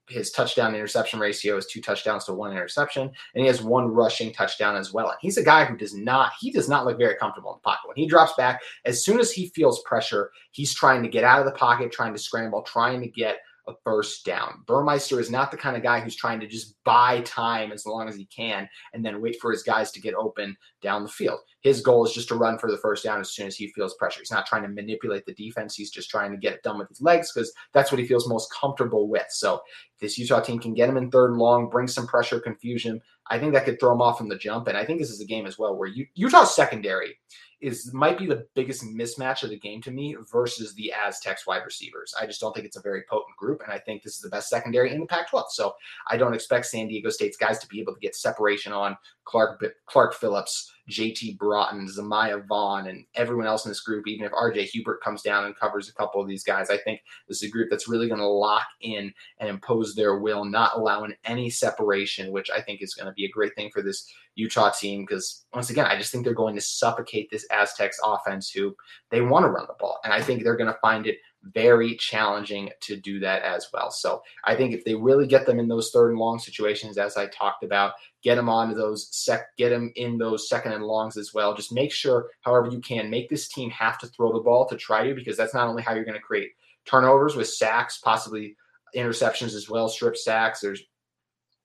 his 0.09 0.31
touchdown 0.31 0.75
interception 0.75 1.19
ratio 1.19 1.57
is 1.57 1.67
two 1.67 1.81
touchdowns 1.81 2.25
to 2.27 2.35
one 2.35 2.53
interception, 2.53 3.03
and 3.03 3.41
he 3.41 3.47
has 3.47 3.63
one 3.63 3.87
rushing 3.87 4.33
touchdown 4.33 4.77
as 4.77 4.93
well. 4.93 5.09
And 5.09 5.19
he's 5.21 5.39
a 5.39 5.45
guy 5.45 5.65
who 5.65 5.77
does 5.77 5.95
not 5.95 6.33
he 6.41 6.51
does 6.51 6.69
not 6.69 6.85
look 6.85 6.99
very 6.99 7.17
comfortable 7.17 7.53
in 7.53 7.59
the 7.59 7.69
pocket. 7.69 7.89
When 7.89 7.97
he 7.97 8.07
drops 8.07 8.35
back, 8.37 8.61
as 8.85 9.05
soon 9.05 9.19
as 9.19 9.33
he 9.33 9.49
feels 9.49 9.83
pressure, 9.83 10.31
he's 10.51 10.75
trying 10.75 11.03
to 11.03 11.09
get 11.09 11.25
out 11.25 11.41
of 11.41 11.47
the 11.47 11.59
pocket, 11.59 11.93
trying 11.93 12.13
to 12.13 12.19
scramble, 12.19 12.63
trying 12.63 13.01
to 13.01 13.09
get 13.09 13.39
a 13.69 13.73
first 13.85 14.25
down. 14.25 14.63
Burmeister 14.67 15.21
is 15.21 15.31
not 15.31 15.51
the 15.51 15.57
kind 15.57 15.77
of 15.77 15.83
guy 15.83 16.01
who's 16.01 16.17
trying 16.17 16.41
to 16.41 16.47
just 16.47 16.83
buy 16.85 17.21
time 17.21 17.71
as 17.73 17.87
long 17.87 18.09
as 18.09 18.17
he 18.17 18.25
can 18.27 18.69
and 18.93 19.05
then 19.05 19.21
wait 19.21 19.41
for 19.41 19.53
his 19.53 19.63
guys 19.63 19.93
to 19.93 20.01
get 20.01 20.15
open 20.15 20.57
down 20.81 21.05
the 21.05 21.09
field. 21.09 21.39
His 21.61 21.81
goal 21.81 22.05
is 22.05 22.13
just 22.13 22.29
to 22.29 22.35
run 22.35 22.59
for 22.59 22.71
the 22.71 22.79
first 22.79 23.05
down 23.05 23.21
as 23.21 23.33
soon 23.33 23.47
as 23.47 23.55
he 23.55 23.69
feels 23.69 23.95
pressure. 23.95 24.21
He's 24.21 24.33
not 24.33 24.47
trying 24.47 24.63
to 24.63 24.69
manipulate 24.69 25.25
the 25.27 25.35
defense. 25.35 25.77
He's 25.77 25.91
just 25.91 26.11
trying 26.11 26.33
to 26.33 26.37
get 26.37 26.55
it 26.55 26.63
done 26.63 26.79
with 26.79 26.89
his 26.89 27.01
legs 27.01 27.33
because 27.33 27.53
that's 27.73 27.93
what 27.93 28.01
he 28.01 28.07
feels 28.07 28.29
most 28.29 28.53
comfortable 28.53 29.09
with. 29.09 29.27
So 29.31 29.61
this 30.01 30.19
Utah 30.19 30.41
team 30.41 30.59
can 30.59 30.75
get 30.75 30.89
him 30.89 30.97
in 30.97 31.11
third 31.11 31.31
and 31.31 31.39
long, 31.39 31.71
bring 31.71 31.87
some 31.87 32.07
pressure, 32.07 32.41
confusion. 32.41 33.01
I 33.31 33.39
think 33.39 33.53
that 33.53 33.65
could 33.65 33.79
throw 33.79 33.93
him 33.93 34.03
off 34.03 34.19
from 34.19 34.29
the 34.29 34.37
jump. 34.37 34.67
And 34.67 34.77
I 34.77 34.85
think 34.85 34.99
this 34.99 35.11
is 35.11 35.21
a 35.21 35.27
game 35.27 35.47
as 35.47 35.59
well 35.59 35.77
where 35.77 35.89
you, 35.89 36.07
Utah's 36.15 36.55
secondary 36.55 37.17
is 37.63 37.93
might 37.95 38.19
be 38.19 38.27
the 38.27 38.47
biggest 38.55 38.85
mismatch 38.85 39.45
of 39.45 39.51
the 39.51 39.59
game 39.59 39.81
to 39.83 39.91
me 39.91 40.17
versus 40.31 40.75
the 40.75 40.93
Aztecs 40.93 41.47
wide 41.47 41.63
receivers. 41.65 42.13
I 42.21 42.27
just 42.27 42.41
don't 42.41 42.53
think 42.53 42.67
it's 42.67 42.77
a 42.77 42.83
very 42.83 43.05
potent 43.09 43.37
group, 43.39 43.63
and 43.63 43.73
I 43.73 43.79
think 43.79 44.03
this 44.03 44.17
is 44.17 44.21
the 44.21 44.29
best 44.29 44.49
secondary 44.49 44.93
in 44.93 45.01
the 45.01 45.07
Pac-12. 45.07 45.45
So 45.51 45.75
I 46.09 46.17
don't 46.17 46.35
expect 46.35 46.67
San 46.67 46.89
Diego 46.89 47.09
State's 47.09 47.37
guys 47.37 47.61
to 47.61 47.69
be 47.69 47.81
able 47.81 47.95
to 47.95 48.01
get 48.01 48.17
separation 48.17 48.73
on 48.73 48.97
Clark 49.25 49.65
Clark 49.87 50.15
Phillips, 50.15 50.73
JT 50.91 51.39
Broughton, 51.39 51.87
Zemaiah 51.87 52.47
Vaughn, 52.47 52.89
and 52.89 53.05
everyone 53.15 53.47
else 53.47 53.65
in 53.65 53.71
this 53.71 53.81
group. 53.81 54.07
Even 54.07 54.27
if 54.27 54.33
RJ 54.33 54.65
Hubert 54.65 55.03
comes 55.03 55.23
down 55.23 55.45
and 55.45 55.57
covers 55.57 55.89
a 55.89 55.95
couple 55.95 56.21
of 56.21 56.29
these 56.29 56.43
guys, 56.43 56.71
I 56.71 56.77
think 56.79 57.01
this 57.29 57.43
is 57.43 57.49
a 57.49 57.53
group 57.53 57.69
that's 57.71 57.89
really 57.89 58.09
going 58.09 58.21
to 58.21 58.27
lock 58.27 58.67
in 58.81 59.13
and 59.39 59.49
impose 59.49 59.95
their 59.95 60.19
will, 60.19 60.45
not 60.45 60.77
allowing 60.77 61.15
any 61.25 61.51
separation, 61.51 62.33
which 62.33 62.51
I 62.51 62.61
think 62.61 62.83
is 62.83 62.95
going 62.95 63.07
to 63.07 63.13
be 63.13 63.25
a 63.25 63.31
great 63.31 63.55
thing 63.55 63.71
for 63.73 63.83
this 63.83 64.13
Utah 64.35 64.71
team 64.71 65.05
because 65.07 65.45
once 65.53 65.71
again, 65.71 65.87
I 65.87 65.97
just 65.97 66.11
think 66.11 66.25
they're 66.25 66.35
going 66.35 66.55
to 66.55 66.61
suffocate 66.61 67.31
this 67.31 67.47
Aztecs 67.51 68.01
offense 68.05 68.51
who 68.51 68.75
they 69.11 69.21
want 69.21 69.45
to 69.45 69.51
run 69.51 69.67
the 69.69 69.75
ball. 69.79 69.99
And 70.05 70.13
I 70.13 70.23
think 70.23 70.43
they're 70.43 70.57
going 70.57 70.73
to 70.73 70.79
find 70.81 71.07
it 71.07 71.19
very 71.43 71.97
challenging 71.97 72.71
to 72.81 72.97
do 72.97 73.19
that 73.21 73.43
as 73.43 73.67
well. 73.73 73.91
So 73.91 74.23
I 74.45 74.55
think 74.55 74.75
if 74.75 74.85
they 74.85 74.95
really 74.95 75.27
get 75.27 75.45
them 75.45 75.59
in 75.59 75.69
those 75.69 75.91
third 75.91 76.11
and 76.11 76.19
long 76.19 76.39
situations, 76.39 76.99
as 76.99 77.17
I 77.17 77.27
talked 77.27 77.65
about, 77.65 77.95
get 78.23 78.37
them 78.37 78.49
onto 78.49 78.75
those 78.75 79.09
sec, 79.11 79.57
get 79.57 79.71
them 79.71 79.93
in 79.97 80.19
those 80.19 80.49
second 80.49 80.73
and 80.73 80.85
longs 80.85 81.17
as 81.17 81.35
well. 81.35 81.55
Just 81.55 81.73
make 81.73 81.93
sure, 81.93 82.31
however 82.43 82.71
you 82.71 82.81
can, 82.81 83.11
make 83.11 83.29
this 83.29 83.49
team 83.49 83.71
have 83.71 83.99
to 83.99 84.07
throw 84.07 84.33
the 84.33 84.41
ball 84.41 84.69
to 84.69 84.77
try 84.77 85.07
to, 85.07 85.15
because 85.15 85.37
that's 85.37 85.55
not 85.55 85.69
only 85.69 85.83
how 85.83 85.95
you're 85.95 86.05
going 86.05 86.15
to 86.15 86.21
create 86.21 86.51
turnovers 86.85 87.35
with 87.35 87.49
sacks, 87.49 87.99
possibly 87.99 88.57
interceptions 88.97 89.55
as 89.55 89.69
well, 89.69 89.89
strip 89.89 90.17
sacks. 90.17 90.61
There's 90.61 90.83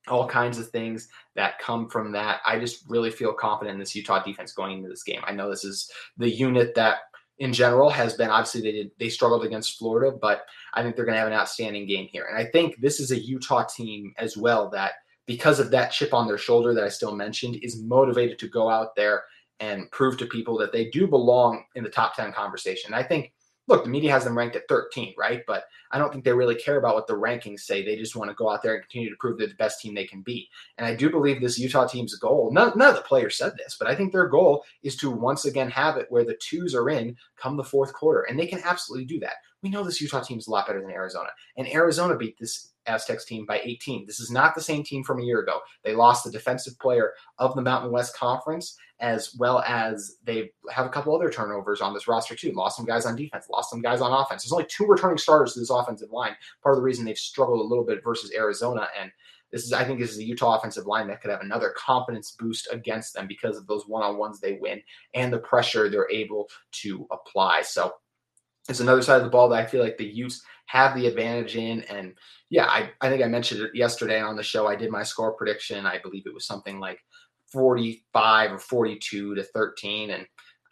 all 0.07 0.27
kinds 0.27 0.57
of 0.57 0.69
things 0.69 1.10
that 1.36 1.60
come 1.60 1.89
from 1.89 2.13
that. 2.13 2.39
I 2.46 2.60
just 2.60 2.86
really 2.88 3.12
feel 3.12 3.34
confident 3.34 3.75
in 3.75 3.79
this 3.79 3.96
Utah 3.96 4.24
defense 4.24 4.53
going 4.53 4.77
into 4.77 4.89
this 4.89 5.03
game. 5.03 5.22
I 5.25 5.34
know 5.34 5.50
this 5.50 5.65
is 5.65 5.91
the 6.17 6.29
unit 6.29 6.74
that 6.75 7.00
in 7.39 7.53
general 7.53 7.89
has 7.89 8.13
been 8.13 8.29
obviously 8.29 8.62
they 8.62 8.72
did 8.72 8.91
they 9.00 9.10
struggled 9.10 9.46
against 9.46 9.77
Florida, 9.77 10.15
but 10.20 10.46
I 10.74 10.82
think 10.82 10.96
they're 10.96 11.06
going 11.06 11.15
to 11.15 11.20
have 11.20 11.27
an 11.27 11.34
outstanding 11.34 11.88
game 11.88 12.08
here. 12.12 12.25
And 12.29 12.38
I 12.38 12.46
think 12.46 12.79
this 12.82 13.00
is 13.00 13.12
a 13.12 13.20
Utah 13.20 13.63
team 13.63 14.13
as 14.17 14.38
well 14.38 14.70
that 14.72 14.94
because 15.25 15.60
of 15.60 15.72
that 15.72 15.91
chip 15.91 16.13
on 16.13 16.27
their 16.27 16.38
shoulder 16.38 16.74
that 16.74 16.84
I 16.84 16.89
still 16.89 17.15
mentioned 17.15 17.60
is 17.62 17.82
motivated 17.84 18.39
to 18.39 18.48
go 18.48 18.70
out 18.70 18.96
there 18.96 19.24
and 19.60 19.89
prove 19.91 20.17
to 20.17 20.25
people 20.25 20.58
that 20.58 20.72
they 20.72 20.89
do 20.89 21.08
belong 21.08 21.63
in 21.75 21.84
the 21.84 21.89
top 21.89 22.15
10 22.15 22.32
conversation. 22.32 22.94
I 22.94 23.03
think 23.03 23.34
look, 23.67 23.83
the 23.83 23.89
media 23.89 24.12
has 24.12 24.24
them 24.24 24.38
ranked 24.38 24.55
at 24.55 24.67
13, 24.67 25.13
right? 25.17 25.43
But 25.45 25.65
I 25.91 25.97
don't 25.97 26.12
think 26.12 26.24
they 26.24 26.33
really 26.33 26.55
care 26.55 26.77
about 26.77 26.95
what 26.95 27.07
the 27.07 27.13
rankings 27.13 27.62
say. 27.62 27.83
They 27.83 27.95
just 27.95 28.15
want 28.15 28.29
to 28.31 28.36
go 28.36 28.50
out 28.50 28.63
there 28.63 28.75
and 28.75 28.83
continue 28.83 29.09
to 29.09 29.15
prove 29.17 29.38
they're 29.38 29.47
the 29.47 29.55
best 29.55 29.81
team 29.81 29.93
they 29.93 30.07
can 30.07 30.21
be. 30.21 30.50
And 30.77 30.86
I 30.86 30.95
do 30.95 31.09
believe 31.09 31.41
this 31.41 31.59
Utah 31.59 31.88
team's 31.88 32.15
goal, 32.15 32.51
none, 32.51 32.74
none 32.75 32.89
of 32.89 32.95
the 32.95 33.01
players 33.01 33.38
said 33.38 33.53
this, 33.57 33.75
but 33.77 33.88
I 33.88 33.95
think 33.95 34.12
their 34.12 34.27
goal 34.27 34.63
is 34.83 34.95
to 34.97 35.12
once 35.12 35.45
again 35.45 35.69
have 35.69 35.97
it 35.97 36.07
where 36.09 36.24
the 36.24 36.38
twos 36.39 36.74
are 36.74 36.89
in 36.89 37.15
come 37.36 37.57
the 37.57 37.63
fourth 37.63 37.93
quarter. 37.93 38.21
And 38.24 38.39
they 38.39 38.47
can 38.47 38.62
absolutely 38.63 39.05
do 39.05 39.19
that. 39.19 39.36
We 39.63 39.69
know 39.69 39.83
this 39.83 40.01
Utah 40.01 40.21
team 40.21 40.37
is 40.37 40.47
a 40.47 40.51
lot 40.51 40.67
better 40.67 40.81
than 40.81 40.91
Arizona. 40.91 41.29
And 41.57 41.67
Arizona 41.67 42.15
beat 42.15 42.37
this 42.37 42.73
Aztecs 42.85 43.25
team 43.25 43.45
by 43.45 43.59
18. 43.63 44.05
This 44.05 44.19
is 44.19 44.31
not 44.31 44.55
the 44.55 44.61
same 44.61 44.83
team 44.83 45.03
from 45.03 45.19
a 45.19 45.23
year 45.23 45.39
ago. 45.39 45.59
They 45.83 45.93
lost 45.95 46.23
the 46.23 46.31
defensive 46.31 46.79
player 46.79 47.13
of 47.37 47.55
the 47.55 47.61
Mountain 47.61 47.91
West 47.91 48.15
Conference, 48.15 48.77
as 48.99 49.35
well 49.37 49.59
as 49.67 50.17
they 50.23 50.51
have 50.71 50.85
a 50.85 50.89
couple 50.89 51.15
other 51.15 51.29
turnovers 51.29 51.81
on 51.81 51.93
this 51.93 52.07
roster 52.07 52.35
too. 52.35 52.51
Lost 52.53 52.77
some 52.77 52.85
guys 52.85 53.05
on 53.05 53.15
defense, 53.15 53.49
lost 53.49 53.69
some 53.69 53.81
guys 53.81 54.01
on 54.01 54.13
offense. 54.13 54.43
There's 54.43 54.53
only 54.53 54.67
two 54.69 54.85
returning 54.85 55.17
starters 55.17 55.53
to 55.53 55.59
this 55.59 55.69
offensive 55.69 56.11
line. 56.11 56.35
Part 56.63 56.73
of 56.73 56.77
the 56.77 56.85
reason 56.85 57.05
they've 57.05 57.17
struggled 57.17 57.59
a 57.59 57.67
little 57.67 57.85
bit 57.85 58.03
versus 58.03 58.31
Arizona 58.33 58.87
and 58.99 59.11
this 59.51 59.63
is, 59.63 59.71
I 59.71 59.85
think, 59.85 59.99
this 59.99 60.11
is 60.11 60.17
the 60.17 60.25
Utah 60.25 60.57
offensive 60.57 60.87
line 60.87 61.07
that 61.07 61.21
could 61.21 61.31
have 61.31 61.39
another 61.41 61.73
confidence 61.77 62.35
boost 62.37 62.67
against 62.71 63.13
them 63.13 63.27
because 63.27 63.57
of 63.57 63.65
those 63.65 63.87
one-on-ones 63.87 64.41
they 64.41 64.57
win 64.59 64.81
and 65.13 65.31
the 65.31 65.39
pressure 65.39 65.89
they're 65.89 66.11
able 66.11 66.49
to 66.73 67.07
apply. 67.11 67.61
So 67.61 67.93
it's 68.69 68.79
another 68.79 69.01
side 69.01 69.17
of 69.17 69.24
the 69.24 69.29
ball 69.29 69.50
that 69.50 69.63
I 69.63 69.65
feel 69.65 69.83
like 69.83 69.97
the 69.97 70.05
Utes 70.05 70.42
have 70.68 70.96
the 70.96 71.07
advantage 71.07 71.55
in. 71.55 71.81
And 71.83 72.13
yeah, 72.50 72.65
I, 72.65 72.92
I 73.01 73.09
think 73.09 73.24
I 73.24 73.27
mentioned 73.27 73.61
it 73.61 73.72
yesterday 73.74 74.20
on 74.20 74.35
the 74.35 74.44
show. 74.44 74.68
I 74.68 74.75
did 74.75 74.92
my 74.92 75.03
score 75.03 75.33
prediction. 75.33 75.85
I 75.85 76.00
believe 76.00 76.24
it 76.25 76.33
was 76.33 76.46
something 76.46 76.79
like 76.79 77.00
45 77.51 78.53
or 78.53 78.59
42 78.59 79.35
to 79.35 79.44
13. 79.44 80.11
And 80.11 80.25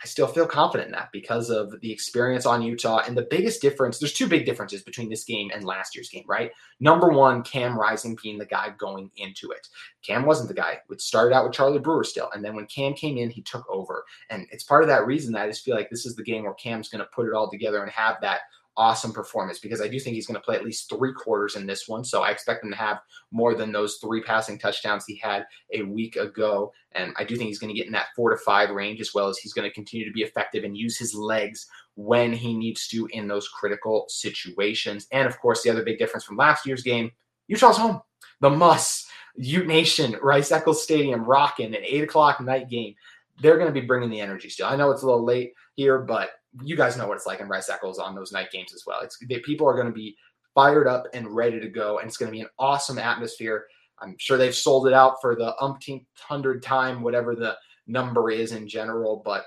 I 0.04 0.08
still 0.08 0.28
feel 0.28 0.46
confident 0.46 0.88
in 0.88 0.92
that 0.94 1.10
because 1.12 1.50
of 1.50 1.80
the 1.82 1.92
experience 1.92 2.46
on 2.46 2.62
Utah. 2.62 3.02
And 3.08 3.18
the 3.18 3.28
biggest 3.30 3.62
difference, 3.62 3.98
there's 3.98 4.14
two 4.14 4.28
big 4.28 4.46
differences 4.46 4.84
between 4.84 5.10
this 5.10 5.24
game 5.24 5.52
and 5.54 5.64
last 5.64 5.96
year's 5.96 6.10
game, 6.10 6.26
right? 6.28 6.52
Number 6.80 7.10
one, 7.10 7.44
Cam 7.44 7.78
Rising 7.78 8.18
being 8.22 8.38
the 8.38 8.46
guy 8.46 8.74
going 8.78 9.10
into 9.18 9.52
it. 9.52 9.68
Cam 10.04 10.26
wasn't 10.26 10.50
the 10.50 10.56
guy. 10.56 10.80
It 10.90 11.02
started 11.02 11.36
out 11.36 11.46
with 11.46 11.54
Charlie 11.54 11.80
Brewer 11.80 12.04
still. 12.04 12.30
And 12.34 12.44
then 12.44 12.56
when 12.56 12.66
Cam 12.68 12.94
came 12.94 13.18
in, 13.18 13.30
he 13.30 13.42
took 13.42 13.66
over. 13.70 14.04
And 14.30 14.48
it's 14.52 14.64
part 14.64 14.84
of 14.84 14.90
that 14.90 15.06
reason 15.06 15.34
that 15.34 15.44
I 15.44 15.48
just 15.48 15.64
feel 15.64 15.76
like 15.76 15.90
this 15.90 16.06
is 16.06 16.16
the 16.16 16.24
game 16.24 16.44
where 16.44 16.54
Cam's 16.54 16.90
going 16.90 17.04
to 17.04 17.10
put 17.14 17.28
it 17.28 17.34
all 17.34 17.50
together 17.50 17.82
and 17.82 17.92
have 17.92 18.18
that 18.22 18.42
awesome 18.78 19.14
performance 19.14 19.60
because 19.60 19.82
I 19.82 19.88
do 19.88 20.00
think 20.00 20.16
he's 20.16 20.28
going 20.28 20.40
to 20.40 20.46
play 20.46 20.56
at 20.56 20.66
least 20.66 20.90
three 20.90 21.14
quarters 21.14 21.56
in 21.56 21.66
this 21.66 21.88
one. 21.88 22.04
So 22.04 22.24
I 22.24 22.32
expect 22.32 22.64
him 22.64 22.72
to 22.72 22.78
have 22.78 23.00
more 23.32 23.56
than 23.56 23.72
those 23.72 23.98
three 23.98 24.22
passing 24.22 24.60
touchdowns 24.60 25.06
he 25.06 25.18
had 25.18 25.46
a 25.74 25.84
week 25.84 26.16
ago. 26.16 26.72
And 26.94 27.14
I 27.18 27.24
do 27.24 27.36
think 27.36 27.48
he's 27.48 27.60
going 27.60 27.74
to 27.74 27.78
get 27.78 27.88
in 27.88 27.94
that 27.94 28.08
four 28.16 28.30
to 28.30 28.38
five 28.38 28.70
range 28.70 29.02
as 29.02 29.14
well 29.14 29.28
as 29.28 29.38
he's 29.38 29.54
going 29.54 29.68
to 29.68 29.74
continue 29.74 30.06
to 30.06 30.14
be 30.14 30.24
effective 30.24 30.64
and 30.64 30.78
use 30.78 30.98
his 30.98 31.14
legs 31.14 31.68
when 31.96 32.34
he 32.34 32.54
needs 32.58 32.88
to 32.90 33.08
in 33.12 33.28
those 33.28 33.48
critical 33.48 34.06
situations. 34.10 35.08
And 35.12 35.28
of 35.28 35.40
course, 35.40 35.64
the 35.64 35.70
other 35.70 35.84
big 35.84 35.98
difference 35.98 36.26
from 36.26 36.38
last 36.38 36.66
year's 36.66 36.84
game 36.84 37.12
Utah's 37.48 37.78
home. 37.78 38.02
The 38.42 38.50
Muss, 38.50 39.06
Ute 39.36 39.68
Nation, 39.68 40.18
Rice 40.22 40.52
Eccles 40.52 40.84
Stadium, 40.84 41.24
rocking 41.24 41.76
an 41.76 41.84
eight 41.84 42.04
o'clock 42.04 42.42
night 42.42 42.70
game. 42.70 42.96
They're 43.40 43.58
going 43.58 43.74
to 43.74 43.80
be 43.80 43.86
bringing 43.86 44.10
the 44.10 44.22
energy 44.22 44.50
still. 44.50 44.68
I 44.68 44.76
know 44.76 44.92
it's 44.92 45.04
a 45.04 45.06
little 45.06 45.26
late 45.26 45.54
here, 45.76 46.00
but 46.00 46.30
you 46.64 46.76
guys 46.76 46.98
know 46.98 47.08
what 47.08 47.18
it's 47.18 47.26
like 47.26 47.42
in 47.42 47.50
Rice 47.50 47.70
Eccles 47.70 48.00
on 48.00 48.16
those 48.16 48.32
night 48.32 48.52
games 48.52 48.74
as 48.74 48.84
well. 48.88 49.02
It's 49.02 49.18
they, 49.28 49.40
people 49.40 49.68
are 49.68 49.76
going 49.76 49.88
to 49.88 49.94
be 49.94 50.16
fired 50.54 50.88
up 50.88 51.06
and 51.14 51.36
ready 51.36 51.60
to 51.60 51.68
go, 51.68 52.00
and 52.00 52.08
it's 52.08 52.18
going 52.18 52.32
to 52.32 52.36
be 52.36 52.42
an 52.42 52.50
awesome 52.58 52.98
atmosphere. 52.98 53.66
I'm 54.00 54.16
sure 54.18 54.38
they've 54.38 54.56
sold 54.56 54.88
it 54.88 54.94
out 54.94 55.22
for 55.22 55.36
the 55.36 55.56
umpteenth 55.62 56.04
hundred 56.18 56.64
time, 56.64 57.02
whatever 57.02 57.36
the 57.36 57.58
number 57.88 58.32
is 58.32 58.52
in 58.52 58.68
general, 58.68 59.22
but 59.24 59.46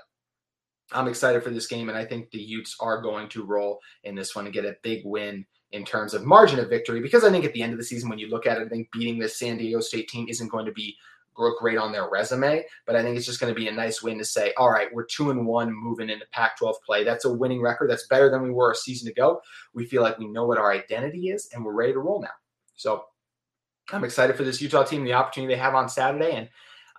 I'm 0.91 1.07
excited 1.07 1.43
for 1.43 1.51
this 1.51 1.67
game, 1.67 1.89
and 1.89 1.97
I 1.97 2.05
think 2.05 2.31
the 2.31 2.41
Utes 2.41 2.75
are 2.79 3.01
going 3.01 3.29
to 3.29 3.45
roll 3.45 3.79
in 4.03 4.15
this 4.15 4.35
one 4.35 4.45
and 4.45 4.53
get 4.53 4.65
a 4.65 4.77
big 4.81 5.01
win 5.05 5.45
in 5.71 5.85
terms 5.85 6.13
of 6.13 6.25
margin 6.25 6.59
of 6.59 6.69
victory. 6.69 6.99
Because 6.99 7.23
I 7.23 7.29
think 7.29 7.45
at 7.45 7.53
the 7.53 7.61
end 7.61 7.73
of 7.73 7.79
the 7.79 7.85
season, 7.85 8.09
when 8.09 8.17
you 8.17 8.29
look 8.29 8.47
at 8.47 8.57
it, 8.57 8.65
I 8.65 8.69
think 8.69 8.91
beating 8.91 9.19
this 9.19 9.37
San 9.37 9.57
Diego 9.57 9.81
State 9.81 10.07
team 10.09 10.27
isn't 10.27 10.49
going 10.49 10.65
to 10.65 10.71
be 10.71 10.95
look 11.37 11.59
great 11.59 11.77
on 11.77 11.91
their 11.91 12.09
resume. 12.09 12.63
But 12.85 12.95
I 12.95 13.01
think 13.01 13.17
it's 13.17 13.25
just 13.25 13.39
going 13.39 13.53
to 13.53 13.59
be 13.59 13.67
a 13.67 13.71
nice 13.71 14.01
win 14.01 14.17
to 14.17 14.25
say, 14.25 14.53
all 14.57 14.69
right, 14.69 14.87
we're 14.93 15.05
two 15.05 15.31
and 15.31 15.45
one 15.45 15.73
moving 15.73 16.09
into 16.09 16.25
Pac 16.31 16.57
12 16.57 16.75
play. 16.85 17.03
That's 17.03 17.25
a 17.25 17.33
winning 17.33 17.61
record. 17.61 17.89
That's 17.89 18.07
better 18.07 18.29
than 18.29 18.43
we 18.43 18.51
were 18.51 18.71
a 18.71 18.75
season 18.75 19.09
ago. 19.09 19.41
We 19.73 19.85
feel 19.85 20.01
like 20.01 20.19
we 20.19 20.27
know 20.27 20.45
what 20.45 20.57
our 20.57 20.71
identity 20.71 21.29
is 21.29 21.49
and 21.53 21.63
we're 21.63 21.73
ready 21.73 21.93
to 21.93 21.99
roll 21.99 22.21
now. 22.21 22.29
So 22.75 23.05
I'm 23.91 24.03
excited 24.03 24.35
for 24.35 24.43
this 24.43 24.61
Utah 24.61 24.83
team, 24.83 25.03
the 25.03 25.13
opportunity 25.13 25.53
they 25.53 25.59
have 25.59 25.75
on 25.75 25.89
Saturday. 25.89 26.31
And 26.31 26.49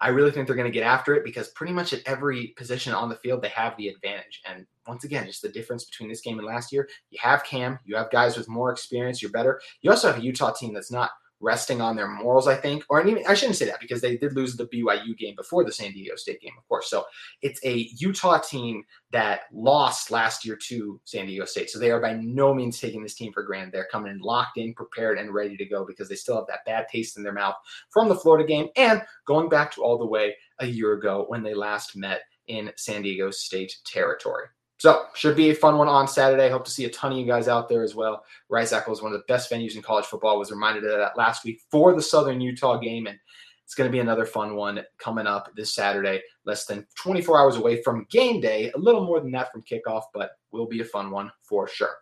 I 0.00 0.08
really 0.08 0.30
think 0.30 0.46
they're 0.46 0.56
going 0.56 0.70
to 0.70 0.76
get 0.76 0.82
after 0.82 1.14
it 1.14 1.24
because 1.24 1.48
pretty 1.50 1.72
much 1.72 1.92
at 1.92 2.00
every 2.06 2.48
position 2.56 2.94
on 2.94 3.10
the 3.10 3.16
field, 3.16 3.42
they 3.42 3.48
have 3.48 3.76
the 3.76 3.88
advantage. 3.88 4.40
And 4.48 4.66
once 4.86 5.04
again, 5.04 5.26
just 5.26 5.42
the 5.42 5.50
difference 5.50 5.84
between 5.84 6.08
this 6.08 6.22
game 6.22 6.38
and 6.38 6.46
last 6.46 6.72
year, 6.72 6.88
you 7.10 7.18
have 7.20 7.44
Cam, 7.44 7.78
you 7.84 7.96
have 7.96 8.10
guys 8.10 8.36
with 8.36 8.48
more 8.48 8.72
experience, 8.72 9.20
you're 9.20 9.30
better. 9.30 9.60
You 9.82 9.90
also 9.90 10.10
have 10.10 10.18
a 10.18 10.24
Utah 10.24 10.52
team 10.52 10.72
that's 10.72 10.90
not 10.90 11.10
resting 11.40 11.80
on 11.80 11.96
their 11.96 12.08
morals, 12.08 12.46
I 12.46 12.54
think. 12.54 12.84
Or 12.88 13.04
even 13.06 13.24
I 13.26 13.34
shouldn't 13.34 13.56
say 13.56 13.64
that 13.66 13.80
because 13.80 14.00
they 14.00 14.16
did 14.16 14.34
lose 14.34 14.56
the 14.56 14.66
BYU 14.66 15.16
game 15.16 15.34
before 15.36 15.64
the 15.64 15.72
San 15.72 15.92
Diego 15.92 16.16
State 16.16 16.40
game, 16.40 16.52
of 16.56 16.66
course. 16.68 16.88
So 16.90 17.04
it's 17.42 17.60
a 17.64 17.88
Utah 17.96 18.38
team 18.38 18.84
that 19.12 19.42
lost 19.52 20.10
last 20.10 20.44
year 20.44 20.56
to 20.68 21.00
San 21.04 21.26
Diego 21.26 21.44
State. 21.44 21.70
So 21.70 21.78
they 21.78 21.90
are 21.90 22.00
by 22.00 22.14
no 22.14 22.54
means 22.54 22.78
taking 22.78 23.02
this 23.02 23.14
team 23.14 23.32
for 23.32 23.42
granted. 23.42 23.72
They're 23.72 23.88
coming 23.90 24.12
in 24.12 24.20
locked 24.20 24.58
in, 24.58 24.74
prepared, 24.74 25.18
and 25.18 25.32
ready 25.34 25.56
to 25.56 25.64
go 25.64 25.84
because 25.84 26.08
they 26.08 26.14
still 26.14 26.36
have 26.36 26.46
that 26.48 26.64
bad 26.66 26.86
taste 26.88 27.16
in 27.16 27.22
their 27.22 27.32
mouth 27.32 27.56
from 27.90 28.08
the 28.08 28.14
Florida 28.16 28.46
game 28.46 28.68
and 28.76 29.02
going 29.26 29.48
back 29.48 29.72
to 29.72 29.82
all 29.82 29.98
the 29.98 30.06
way 30.06 30.36
a 30.58 30.66
year 30.66 30.92
ago 30.92 31.24
when 31.28 31.42
they 31.42 31.54
last 31.54 31.96
met 31.96 32.20
in 32.46 32.70
San 32.76 33.02
Diego 33.02 33.30
State 33.30 33.76
territory. 33.84 34.46
So 34.80 35.04
should 35.12 35.36
be 35.36 35.50
a 35.50 35.54
fun 35.54 35.76
one 35.76 35.88
on 35.88 36.08
Saturday. 36.08 36.48
Hope 36.48 36.64
to 36.64 36.70
see 36.70 36.86
a 36.86 36.90
ton 36.90 37.12
of 37.12 37.18
you 37.18 37.26
guys 37.26 37.48
out 37.48 37.68
there 37.68 37.82
as 37.82 37.94
well. 37.94 38.24
Rice 38.48 38.72
Eccles, 38.72 38.98
is 38.98 39.02
one 39.02 39.12
of 39.12 39.18
the 39.18 39.24
best 39.28 39.52
venues 39.52 39.76
in 39.76 39.82
college 39.82 40.06
football, 40.06 40.38
was 40.38 40.50
reminded 40.50 40.84
of 40.84 40.96
that 40.96 41.18
last 41.18 41.44
week 41.44 41.60
for 41.70 41.94
the 41.94 42.00
Southern 42.00 42.40
Utah 42.40 42.78
game, 42.78 43.06
and 43.06 43.18
it's 43.62 43.74
going 43.74 43.86
to 43.86 43.92
be 43.92 44.00
another 44.00 44.24
fun 44.24 44.56
one 44.56 44.82
coming 44.96 45.26
up 45.26 45.50
this 45.54 45.74
Saturday. 45.74 46.22
Less 46.46 46.64
than 46.64 46.86
24 46.94 47.38
hours 47.38 47.56
away 47.56 47.82
from 47.82 48.06
game 48.10 48.40
day, 48.40 48.72
a 48.74 48.78
little 48.78 49.04
more 49.04 49.20
than 49.20 49.32
that 49.32 49.52
from 49.52 49.62
kickoff, 49.62 50.04
but 50.14 50.30
will 50.50 50.66
be 50.66 50.80
a 50.80 50.84
fun 50.84 51.10
one 51.10 51.30
for 51.42 51.68
sure. 51.68 51.96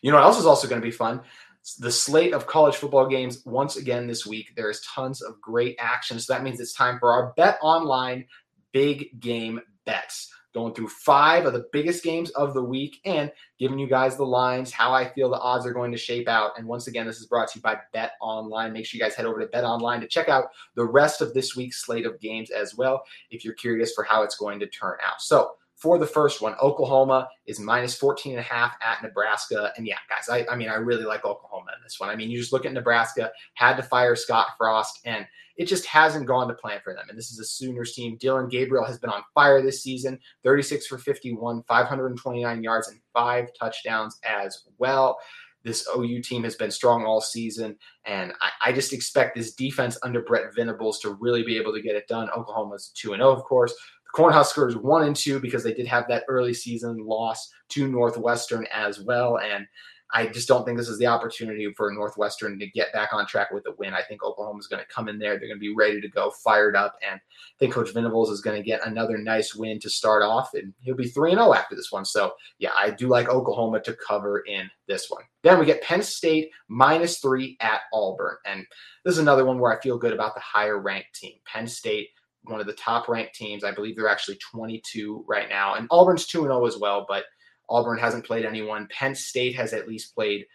You 0.00 0.12
know 0.12 0.18
what 0.18 0.24
else 0.26 0.38
is 0.38 0.46
also 0.46 0.68
going 0.68 0.80
to 0.80 0.86
be 0.86 0.92
fun? 0.92 1.22
the 1.78 1.92
slate 1.92 2.34
of 2.34 2.46
college 2.46 2.74
football 2.74 3.06
games 3.06 3.42
once 3.44 3.76
again 3.76 4.08
this 4.08 4.26
week. 4.26 4.52
There 4.56 4.68
is 4.68 4.80
tons 4.80 5.22
of 5.22 5.40
great 5.40 5.76
action. 5.78 6.18
So 6.18 6.32
that 6.32 6.42
means 6.42 6.58
it's 6.58 6.72
time 6.72 6.98
for 6.98 7.12
our 7.12 7.32
bet 7.36 7.58
online 7.62 8.26
big 8.72 9.20
game 9.20 9.60
bets. 9.84 10.32
Going 10.54 10.74
through 10.74 10.88
five 10.88 11.46
of 11.46 11.54
the 11.54 11.66
biggest 11.72 12.04
games 12.04 12.30
of 12.30 12.52
the 12.52 12.62
week 12.62 13.00
and 13.04 13.32
giving 13.58 13.78
you 13.78 13.86
guys 13.86 14.16
the 14.16 14.24
lines, 14.24 14.70
how 14.70 14.92
I 14.92 15.08
feel 15.08 15.30
the 15.30 15.38
odds 15.38 15.64
are 15.64 15.72
going 15.72 15.92
to 15.92 15.98
shape 15.98 16.28
out. 16.28 16.52
And 16.58 16.66
once 16.66 16.88
again, 16.88 17.06
this 17.06 17.20
is 17.20 17.26
brought 17.26 17.48
to 17.52 17.58
you 17.58 17.62
by 17.62 17.78
Bet 17.92 18.12
Online. 18.20 18.72
Make 18.72 18.84
sure 18.84 18.98
you 18.98 19.04
guys 19.04 19.14
head 19.14 19.26
over 19.26 19.40
to 19.40 19.46
Bet 19.46 19.64
Online 19.64 20.00
to 20.00 20.06
check 20.06 20.28
out 20.28 20.46
the 20.74 20.84
rest 20.84 21.22
of 21.22 21.32
this 21.32 21.56
week's 21.56 21.84
slate 21.84 22.04
of 22.04 22.20
games 22.20 22.50
as 22.50 22.74
well 22.74 23.02
if 23.30 23.44
you're 23.44 23.54
curious 23.54 23.94
for 23.94 24.04
how 24.04 24.22
it's 24.22 24.36
going 24.36 24.60
to 24.60 24.66
turn 24.66 24.98
out. 25.02 25.22
So, 25.22 25.52
for 25.82 25.98
the 25.98 26.06
first 26.06 26.40
one, 26.40 26.54
Oklahoma 26.62 27.28
is 27.46 27.58
minus 27.58 27.96
14 27.96 28.34
and 28.34 28.38
a 28.38 28.42
half 28.42 28.76
at 28.80 29.02
Nebraska. 29.02 29.72
And 29.76 29.84
yeah, 29.84 29.98
guys, 30.08 30.28
I, 30.28 30.46
I 30.50 30.54
mean, 30.54 30.68
I 30.68 30.74
really 30.74 31.02
like 31.02 31.24
Oklahoma 31.24 31.72
in 31.76 31.82
this 31.82 31.98
one. 31.98 32.08
I 32.08 32.14
mean, 32.14 32.30
you 32.30 32.38
just 32.38 32.52
look 32.52 32.64
at 32.64 32.72
Nebraska, 32.72 33.32
had 33.54 33.74
to 33.74 33.82
fire 33.82 34.14
Scott 34.14 34.46
Frost, 34.56 35.00
and 35.04 35.26
it 35.56 35.66
just 35.66 35.84
hasn't 35.86 36.28
gone 36.28 36.46
to 36.46 36.54
plan 36.54 36.78
for 36.84 36.94
them. 36.94 37.06
And 37.08 37.18
this 37.18 37.32
is 37.32 37.40
a 37.40 37.44
Sooners 37.44 37.94
team. 37.94 38.16
Dillon 38.20 38.48
Gabriel 38.48 38.84
has 38.84 38.96
been 38.96 39.10
on 39.10 39.24
fire 39.34 39.60
this 39.60 39.82
season 39.82 40.20
36 40.44 40.86
for 40.86 40.98
51, 40.98 41.64
529 41.64 42.62
yards, 42.62 42.88
and 42.88 43.00
five 43.12 43.48
touchdowns 43.58 44.20
as 44.22 44.62
well. 44.78 45.18
This 45.64 45.88
OU 45.96 46.22
team 46.22 46.44
has 46.44 46.54
been 46.54 46.70
strong 46.70 47.04
all 47.04 47.20
season, 47.20 47.76
and 48.04 48.32
I, 48.40 48.70
I, 48.70 48.72
just 48.72 48.92
expect 48.92 49.36
this 49.36 49.54
defense 49.54 49.96
under 50.02 50.20
Brent 50.20 50.52
Venables 50.56 50.98
to 51.00 51.16
really 51.20 51.44
be 51.44 51.56
able 51.56 51.72
to 51.72 51.80
get 51.80 51.94
it 51.94 52.08
done. 52.08 52.28
Oklahoma's 52.30 52.88
2 52.96 53.10
0, 53.10 53.30
of 53.30 53.44
course. 53.44 53.72
Cornhuskers 54.14 54.76
one 54.76 55.04
and 55.04 55.16
two 55.16 55.40
because 55.40 55.64
they 55.64 55.74
did 55.74 55.86
have 55.86 56.06
that 56.08 56.24
early 56.28 56.54
season 56.54 56.98
loss 57.04 57.50
to 57.70 57.88
Northwestern 57.88 58.66
as 58.72 59.00
well. 59.00 59.38
And 59.38 59.66
I 60.14 60.26
just 60.26 60.46
don't 60.46 60.64
think 60.64 60.76
this 60.76 60.88
is 60.88 60.98
the 60.98 61.06
opportunity 61.06 61.72
for 61.74 61.90
Northwestern 61.90 62.58
to 62.58 62.66
get 62.66 62.92
back 62.92 63.14
on 63.14 63.26
track 63.26 63.50
with 63.50 63.66
a 63.66 63.72
win. 63.78 63.94
I 63.94 64.02
think 64.02 64.22
Oklahoma 64.22 64.58
is 64.58 64.66
going 64.66 64.82
to 64.82 64.94
come 64.94 65.08
in 65.08 65.18
there. 65.18 65.38
They're 65.38 65.48
going 65.48 65.56
to 65.56 65.58
be 65.58 65.74
ready 65.74 66.02
to 66.02 66.08
go, 66.08 66.30
fired 66.30 66.76
up. 66.76 66.96
And 67.08 67.18
I 67.18 67.58
think 67.58 67.72
Coach 67.72 67.94
Venables 67.94 68.30
is 68.30 68.42
going 68.42 68.60
to 68.60 68.66
get 68.66 68.86
another 68.86 69.16
nice 69.16 69.54
win 69.54 69.80
to 69.80 69.88
start 69.88 70.22
off. 70.22 70.52
And 70.52 70.74
he'll 70.80 70.94
be 70.94 71.08
3 71.08 71.30
0 71.30 71.54
after 71.54 71.74
this 71.74 71.90
one. 71.90 72.04
So, 72.04 72.34
yeah, 72.58 72.72
I 72.76 72.90
do 72.90 73.08
like 73.08 73.30
Oklahoma 73.30 73.80
to 73.80 73.96
cover 74.06 74.40
in 74.40 74.70
this 74.86 75.08
one. 75.08 75.22
Then 75.42 75.58
we 75.58 75.64
get 75.64 75.82
Penn 75.82 76.02
State 76.02 76.50
minus 76.68 77.18
three 77.18 77.56
at 77.60 77.80
Auburn. 77.94 78.36
And 78.44 78.66
this 79.06 79.14
is 79.14 79.20
another 79.20 79.46
one 79.46 79.58
where 79.58 79.76
I 79.76 79.80
feel 79.80 79.96
good 79.96 80.12
about 80.12 80.34
the 80.34 80.40
higher 80.40 80.78
ranked 80.78 81.14
team. 81.14 81.38
Penn 81.46 81.66
State 81.66 82.10
one 82.44 82.60
of 82.60 82.66
the 82.66 82.72
top 82.72 83.08
ranked 83.08 83.34
teams. 83.34 83.64
I 83.64 83.72
believe 83.72 83.96
they're 83.96 84.08
actually 84.08 84.38
22 84.52 85.24
right 85.28 85.48
now. 85.48 85.74
And 85.74 85.86
Auburn's 85.90 86.26
2 86.26 86.42
0 86.42 86.66
as 86.66 86.76
well, 86.78 87.06
but 87.08 87.24
Auburn 87.68 87.98
hasn't 87.98 88.26
played 88.26 88.44
anyone. 88.44 88.88
Penn 88.90 89.14
State 89.14 89.54
has 89.56 89.72
at 89.72 89.88
least 89.88 90.14
played 90.14 90.46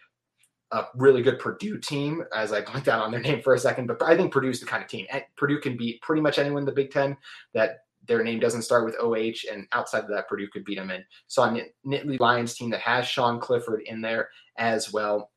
a 0.70 0.84
really 0.94 1.22
good 1.22 1.38
Purdue 1.38 1.78
team, 1.78 2.22
as 2.34 2.52
I 2.52 2.60
point 2.60 2.88
out 2.88 3.02
on 3.02 3.10
their 3.10 3.20
name 3.20 3.40
for 3.42 3.54
a 3.54 3.58
second. 3.58 3.86
But 3.86 4.02
I 4.02 4.16
think 4.16 4.32
Purdue's 4.32 4.60
the 4.60 4.66
kind 4.66 4.82
of 4.82 4.88
team. 4.88 5.06
Purdue 5.36 5.60
can 5.60 5.76
beat 5.76 6.02
pretty 6.02 6.20
much 6.20 6.38
anyone 6.38 6.62
in 6.62 6.66
the 6.66 6.72
Big 6.72 6.90
Ten 6.90 7.16
that 7.54 7.78
their 8.06 8.22
name 8.22 8.40
doesn't 8.40 8.62
start 8.62 8.84
with 8.84 8.96
OH, 9.00 9.50
and 9.50 9.66
outside 9.72 10.04
of 10.04 10.10
that, 10.10 10.28
Purdue 10.28 10.48
could 10.48 10.64
beat 10.64 10.76
them. 10.76 10.90
And 10.90 11.04
so 11.26 11.42
a 11.42 11.62
Nittany 11.86 12.20
Lions 12.20 12.54
team 12.54 12.70
that 12.70 12.80
has 12.80 13.06
Sean 13.06 13.40
Clifford 13.40 13.82
in 13.86 14.00
there 14.00 14.28
as 14.56 14.92
well. 14.92 15.30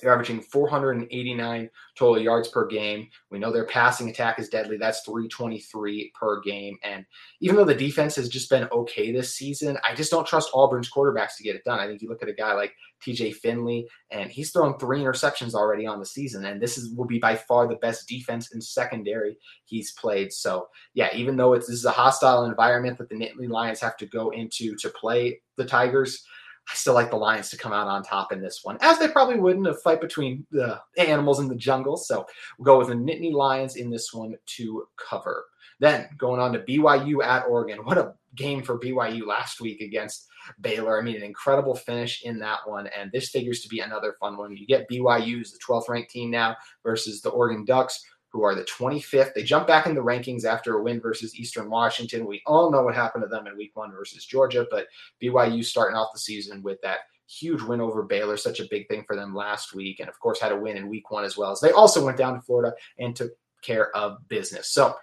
They're 0.00 0.12
averaging 0.12 0.40
489 0.40 1.70
total 1.96 2.22
yards 2.22 2.48
per 2.48 2.66
game. 2.66 3.08
We 3.30 3.38
know 3.38 3.52
their 3.52 3.66
passing 3.66 4.08
attack 4.08 4.38
is 4.38 4.48
deadly. 4.48 4.76
That's 4.76 5.00
323 5.00 6.12
per 6.18 6.40
game. 6.40 6.76
And 6.82 7.04
even 7.40 7.56
though 7.56 7.64
the 7.64 7.74
defense 7.74 8.16
has 8.16 8.28
just 8.28 8.50
been 8.50 8.68
okay 8.72 9.12
this 9.12 9.36
season, 9.36 9.78
I 9.88 9.94
just 9.94 10.10
don't 10.10 10.26
trust 10.26 10.50
Auburn's 10.54 10.90
quarterbacks 10.90 11.36
to 11.36 11.42
get 11.42 11.56
it 11.56 11.64
done. 11.64 11.78
I 11.78 11.86
think 11.86 12.02
you 12.02 12.08
look 12.08 12.22
at 12.22 12.28
a 12.28 12.34
guy 12.34 12.54
like 12.54 12.72
TJ 13.04 13.34
Finley, 13.36 13.88
and 14.10 14.30
he's 14.30 14.50
thrown 14.50 14.78
three 14.78 15.00
interceptions 15.00 15.54
already 15.54 15.86
on 15.86 15.98
the 15.98 16.06
season. 16.06 16.44
And 16.44 16.60
this 16.60 16.76
is 16.76 16.94
will 16.94 17.06
be 17.06 17.18
by 17.18 17.36
far 17.36 17.66
the 17.66 17.76
best 17.76 18.08
defense 18.08 18.52
in 18.52 18.60
secondary 18.60 19.38
he's 19.64 19.92
played. 19.92 20.32
So 20.32 20.68
yeah, 20.94 21.08
even 21.14 21.36
though 21.36 21.54
it's 21.54 21.66
this 21.66 21.76
is 21.76 21.84
a 21.84 21.90
hostile 21.90 22.44
environment 22.44 22.98
that 22.98 23.08
the 23.08 23.14
Nittany 23.14 23.48
Lions 23.48 23.80
have 23.80 23.96
to 23.98 24.06
go 24.06 24.30
into 24.30 24.76
to 24.76 24.88
play 24.90 25.40
the 25.56 25.64
Tigers. 25.64 26.24
I 26.70 26.74
still 26.74 26.94
like 26.94 27.10
the 27.10 27.16
Lions 27.16 27.50
to 27.50 27.56
come 27.56 27.72
out 27.72 27.88
on 27.88 28.02
top 28.02 28.32
in 28.32 28.40
this 28.40 28.60
one, 28.62 28.78
as 28.80 28.98
they 28.98 29.08
probably 29.08 29.40
would 29.40 29.56
in 29.56 29.66
a 29.66 29.74
fight 29.74 30.00
between 30.00 30.46
the 30.52 30.80
animals 30.98 31.40
in 31.40 31.48
the 31.48 31.56
jungle. 31.56 31.96
So 31.96 32.26
we'll 32.58 32.64
go 32.64 32.78
with 32.78 32.88
the 32.88 32.94
Nittany 32.94 33.32
Lions 33.32 33.76
in 33.76 33.90
this 33.90 34.12
one 34.12 34.36
to 34.56 34.86
cover. 34.96 35.44
Then 35.80 36.08
going 36.18 36.40
on 36.40 36.52
to 36.52 36.60
BYU 36.60 37.24
at 37.24 37.46
Oregon. 37.46 37.84
What 37.84 37.98
a 37.98 38.14
game 38.36 38.62
for 38.62 38.78
BYU 38.78 39.26
last 39.26 39.60
week 39.60 39.80
against 39.80 40.28
Baylor. 40.60 41.00
I 41.00 41.02
mean, 41.02 41.16
an 41.16 41.22
incredible 41.22 41.74
finish 41.74 42.22
in 42.22 42.38
that 42.40 42.60
one. 42.66 42.86
And 42.88 43.10
this 43.10 43.30
figures 43.30 43.62
to 43.62 43.68
be 43.68 43.80
another 43.80 44.14
fun 44.20 44.36
one. 44.36 44.56
You 44.56 44.66
get 44.66 44.88
BYU's 44.90 45.52
the 45.52 45.58
12th 45.66 45.88
ranked 45.88 46.10
team 46.10 46.30
now 46.30 46.54
versus 46.84 47.22
the 47.22 47.30
Oregon 47.30 47.64
Ducks, 47.64 48.04
who 48.30 48.42
are 48.42 48.54
the 48.54 48.64
25th. 48.64 49.34
They 49.34 49.42
jump 49.42 49.66
back 49.66 49.86
in 49.86 49.94
the 49.94 50.00
rankings 50.00 50.44
after 50.44 50.78
a 50.78 50.82
win 50.82 51.00
versus 51.00 51.34
Eastern 51.34 51.68
Washington. 51.68 52.26
We 52.26 52.42
all 52.46 52.70
know 52.70 52.82
what 52.82 52.94
happened 52.94 53.24
to 53.24 53.28
them 53.28 53.46
in 53.46 53.56
week 53.56 53.72
one 53.74 53.92
versus 53.92 54.24
Georgia, 54.24 54.66
but 54.70 54.86
BYU 55.22 55.64
starting 55.64 55.96
off 55.96 56.12
the 56.12 56.20
season 56.20 56.62
with 56.62 56.80
that 56.82 57.00
huge 57.26 57.62
win 57.62 57.80
over 57.80 58.02
Baylor, 58.02 58.36
such 58.36 58.60
a 58.60 58.68
big 58.70 58.88
thing 58.88 59.04
for 59.06 59.16
them 59.16 59.34
last 59.34 59.74
week. 59.74 60.00
And 60.00 60.08
of 60.08 60.18
course, 60.18 60.40
had 60.40 60.52
a 60.52 60.56
win 60.56 60.76
in 60.76 60.88
week 60.88 61.10
one 61.10 61.24
as 61.24 61.36
well. 61.36 61.52
As 61.52 61.60
they 61.60 61.72
also 61.72 62.04
went 62.04 62.16
down 62.16 62.34
to 62.34 62.40
Florida 62.40 62.74
and 62.98 63.14
took 63.14 63.32
care 63.62 63.94
of 63.96 64.26
business. 64.28 64.68
So 64.68 64.96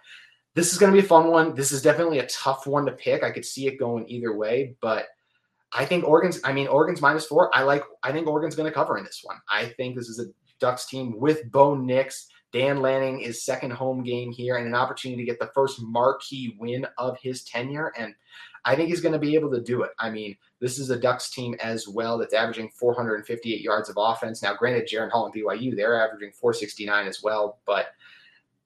this 0.56 0.72
is 0.74 0.80
going 0.80 0.92
to 0.92 1.00
be 1.00 1.06
a 1.06 1.08
fun 1.08 1.28
one. 1.28 1.54
This 1.54 1.72
is 1.72 1.82
definitely 1.82 2.20
a 2.20 2.28
tough 2.28 2.66
one 2.66 2.86
to 2.86 2.92
pick. 2.94 3.24
I 3.24 3.32
could 3.32 3.46
see 3.46 3.68
it 3.68 3.78
going 3.78 4.10
either 4.10 4.36
way, 4.36 4.76
but 4.82 5.08
I 5.74 5.86
think 5.86 6.06
Oregon's, 6.06 6.40
I 6.44 6.54
mean, 6.54 6.68
Oregon's 6.68 7.02
minus 7.02 7.26
four. 7.26 7.56
I 7.56 7.64
like, 7.64 7.84
I 8.04 8.12
think 8.12 8.28
Oregon's 8.28 8.56
going 8.56 8.70
to 8.70 8.74
cover 8.74 8.98
in 8.98 9.04
this 9.04 9.22
one. 9.24 9.38
I 9.50 9.66
think 9.78 9.96
this 9.96 10.10
is 10.10 10.20
a 10.20 10.26
Ducks 10.60 10.88
team 10.88 11.20
with 11.20 11.52
Bo 11.52 11.76
Nix 11.76 12.30
Dan 12.54 12.82
Lanning 12.82 13.20
is 13.22 13.44
second 13.44 13.72
home 13.72 14.04
game 14.04 14.32
here 14.32 14.56
and 14.56 14.68
an 14.68 14.76
opportunity 14.76 15.22
to 15.22 15.26
get 15.26 15.40
the 15.40 15.52
first 15.54 15.82
marquee 15.82 16.56
win 16.60 16.88
of 16.98 17.18
his 17.20 17.44
tenure. 17.44 17.92
And 17.98 18.14
I 18.66 18.76
think 18.76 18.90
he's 18.90 19.02
going 19.02 19.14
to 19.14 19.20
be 19.20 19.36
able 19.36 19.52
to 19.52 19.62
do 19.62 19.84
it. 19.84 19.92
I 20.00 20.10
mean, 20.10 20.36
this 20.60 20.80
is 20.80 20.90
a 20.90 21.00
Ducks 21.00 21.30
team 21.30 21.56
as 21.62 21.88
well 21.88 22.18
that's 22.18 22.34
averaging 22.34 22.70
458 22.70 23.62
yards 23.62 23.90
of 23.90 23.96
offense. 23.98 24.42
Now, 24.42 24.56
granted, 24.56 24.88
Jaren 24.88 25.12
Hall 25.12 25.26
and 25.26 25.34
BYU, 25.34 25.76
they're 25.76 26.02
averaging 26.02 26.32
469 26.32 27.08
as 27.08 27.22
well. 27.22 27.60
But 27.66 27.88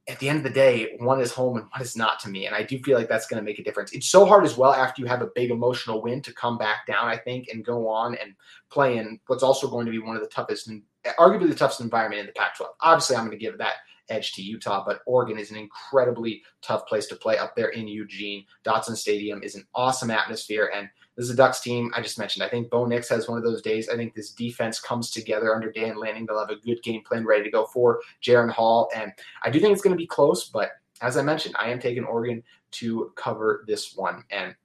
at 0.08 0.20
the 0.20 0.28
end 0.28 0.40
of 0.40 0.44
the 0.44 0.50
day, 0.50 0.96
one 1.00 1.22
is 1.22 1.32
home 1.32 1.58
and 1.58 1.68
one 1.72 1.82
is 1.82 1.96
not 1.96 2.20
to 2.22 2.30
me. 2.30 2.48
And 2.48 2.56
I 2.56 2.64
do 2.64 2.80
feel 2.80 2.98
like 2.98 3.08
that's 3.08 3.28
going 3.28 3.40
to 3.42 3.46
make 3.46 3.60
a 3.60 3.64
difference. 3.64 3.92
It's 3.94 4.10
so 4.10 4.26
hard 4.26 4.44
as 4.44 4.58
well 4.58 4.74
after 4.74 5.02
you 5.02 5.08
have 5.08 5.22
a 5.22 5.30
big 5.36 5.52
emotional 5.52 6.02
win 6.02 6.22
to 6.24 6.34
come 6.34 6.58
back 6.58 6.88
down, 6.88 7.08
I 7.08 7.18
think, 7.18 7.50
and 7.50 7.64
go 7.64 7.88
on 7.88 8.16
and 8.16 8.34
play 8.70 8.98
in 8.98 9.20
what's 9.28 9.44
also 9.44 9.70
going 9.70 9.86
to 9.86 9.92
be 9.92 10.00
one 10.00 10.16
of 10.16 10.22
the 10.22 10.28
toughest 10.30 10.70
arguably 11.18 11.50
the 11.50 11.56
toughest 11.56 11.82
environment 11.82 12.22
in 12.22 12.26
the 12.28 12.34
Pac 12.34 12.58
12. 12.58 12.74
Obviously, 12.82 13.16
I'm 13.16 13.26
going 13.26 13.38
to 13.38 13.44
give 13.44 13.58
that 13.58 13.76
edge 14.10 14.34
to 14.34 14.42
Utah, 14.42 14.84
but 14.86 15.02
Oregon 15.06 15.40
is 15.40 15.52
an 15.52 15.58
incredibly 15.58 16.44
tough 16.62 16.86
place 16.86 17.08
to 17.08 17.16
play 17.16 17.38
up 17.38 17.56
there 17.56 17.70
in 17.70 17.88
Eugene. 17.88 18.46
Autzen 18.68 18.96
Stadium 18.96 19.42
is 19.42 19.56
an 19.56 19.66
awesome 19.74 20.12
atmosphere. 20.12 20.72
And 20.76 20.90
this 21.16 21.26
is 21.26 21.32
a 21.32 21.36
Ducks 21.36 21.62
team 21.62 21.92
I 21.96 22.02
just 22.02 22.20
mentioned. 22.20 22.44
I 22.44 22.50
think 22.50 22.70
Bo 22.70 22.86
Nix 22.86 23.10
has 23.10 23.28
one 23.28 23.38
of 23.38 23.44
those 23.44 23.62
days. 23.62 23.90
I 23.90 23.96
think 23.96 24.14
this 24.14 24.32
defense 24.32 24.80
comes 24.80 25.12
together 25.12 25.56
under 25.56 25.72
Dan 25.72 25.98
Lanning. 25.98 26.26
They'll 26.26 26.40
have 26.40 26.50
a 26.50 26.58
good 26.58 26.84
game 26.84 27.04
plan 27.04 27.26
ready 27.26 27.44
to 27.44 27.52
go 27.52 27.66
for 27.66 28.02
Jaren 28.22 28.52
Hall. 28.52 28.90
And 28.96 29.12
I 29.44 29.50
do 29.50 29.60
think 29.60 29.74
it's 29.74 29.82
going 29.82 29.96
to 29.96 30.02
be 30.02 30.08
close, 30.08 30.50
but 30.50 30.72
as 31.02 31.18
I 31.18 31.24
mentioned, 31.24 31.56
I 31.58 31.70
am 31.70 31.80
taking 31.80 32.04
Oregon 32.04 32.44
to 32.72 33.12
cover 33.16 33.64
this 33.68 33.96
one. 33.96 34.24
And 34.30 34.56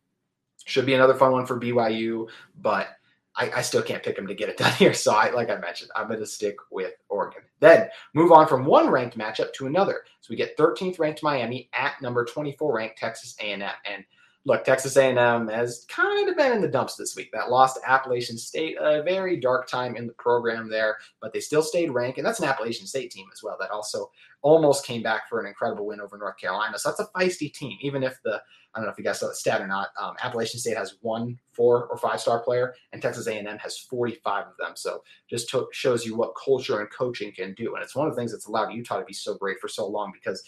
should 0.67 0.87
be 0.87 0.95
another 0.95 1.15
fun 1.15 1.33
one 1.33 1.47
for 1.47 1.61
BYU, 1.61 2.29
but 2.61 2.89
I, 3.37 3.51
I, 3.57 3.63
still 3.63 3.83
can't 3.83 4.03
pick 4.03 4.17
them 4.17 4.27
to 4.27 4.35
get 4.35 4.49
it 4.49 4.57
done 4.57 4.73
here. 4.79 4.95
So, 4.95 5.15
I, 5.15 5.31
like 5.31 5.51
I 5.51 5.57
mentioned, 5.57 5.91
I'm 5.95 6.09
going 6.09 6.21
to 6.21 6.27
stick 6.27 6.57
with 6.71 6.95
Oregon. 7.09 7.43
Then 7.61 7.89
move 8.15 8.33
on 8.33 8.47
from 8.47 8.65
one 8.65 8.89
ranked 8.89 9.19
matchup 9.19 9.53
to 9.55 9.67
another. 9.67 10.05
So 10.21 10.29
we 10.31 10.37
get 10.37 10.57
13th 10.57 10.99
ranked 10.99 11.23
Miami 11.23 11.69
at 11.73 12.01
number 12.03 12.25
24 12.25 12.75
ranked 12.75 12.99
Texas 12.99 13.37
A&M. 13.41 13.63
And 13.63 14.05
look, 14.47 14.65
Texas 14.65 14.97
A&M 14.97 15.49
has 15.49 15.85
kind 15.89 16.29
of 16.29 16.37
been 16.37 16.53
in 16.53 16.63
the 16.63 16.69
dumps 16.69 16.95
this 16.95 17.17
week. 17.17 17.31
That 17.33 17.51
lost 17.51 17.77
to 17.77 17.91
Appalachian 17.91 18.39
State, 18.39 18.77
a 18.81 19.03
very 19.03 19.37
dark 19.39 19.69
time 19.69 19.97
in 19.97 20.07
the 20.07 20.13
program 20.15 20.71
there, 20.71 20.99
but 21.21 21.33
they 21.33 21.41
still 21.41 21.63
stayed 21.63 21.91
ranked, 21.91 22.19
and 22.19 22.27
that's 22.27 22.39
an 22.39 22.47
Appalachian 22.47 22.87
State 22.87 23.11
team 23.11 23.27
as 23.33 23.43
well 23.43 23.57
that 23.59 23.71
also 23.71 24.09
almost 24.43 24.87
came 24.87 25.03
back 25.03 25.29
for 25.29 25.41
an 25.41 25.47
incredible 25.47 25.87
win 25.87 26.01
over 26.01 26.17
North 26.17 26.39
Carolina. 26.39 26.79
So 26.79 26.91
that's 26.91 27.01
a 27.01 27.19
feisty 27.19 27.53
team, 27.53 27.77
even 27.83 28.05
if 28.05 28.21
the 28.25 28.41
I 28.77 28.79
don't 28.79 28.87
know 28.87 28.93
if 28.93 28.99
you 28.99 29.05
guys 29.05 29.21
saw 29.21 29.29
the 29.29 29.35
stat 29.35 29.63
or 29.63 29.67
not. 29.67 29.89
Um, 29.99 30.17
Appalachian 30.23 30.61
State 30.61 30.77
has 30.77 30.99
one 31.01 31.39
four 31.53 31.87
or 31.87 31.97
five 31.97 32.21
star 32.21 32.41
player, 32.41 32.75
and 32.93 33.01
Texas 33.01 33.27
A&M 33.27 33.59
has 33.59 33.79
45 33.79 34.49
of 34.49 34.53
them. 34.59 34.73
So 34.77 35.03
just 35.31 35.49
to, 35.51 35.67
shows 35.73 36.05
you 36.05 36.15
what 36.15 36.35
culture 36.37 36.81
and 36.81 36.91
coaching 36.91 37.33
can 37.33 37.55
do. 37.55 37.75
And 37.75 37.83
it's 37.83 37.97
one 37.97 38.07
of 38.07 38.15
the 38.15 38.21
things 38.21 38.33
that's 38.33 38.47
allowed 38.47 38.75
Utah 38.75 38.99
to 38.99 39.05
be 39.07 39.15
so 39.15 39.35
great 39.35 39.59
for 39.61 39.69
so 39.69 39.87
long 39.87 40.13
because 40.13 40.45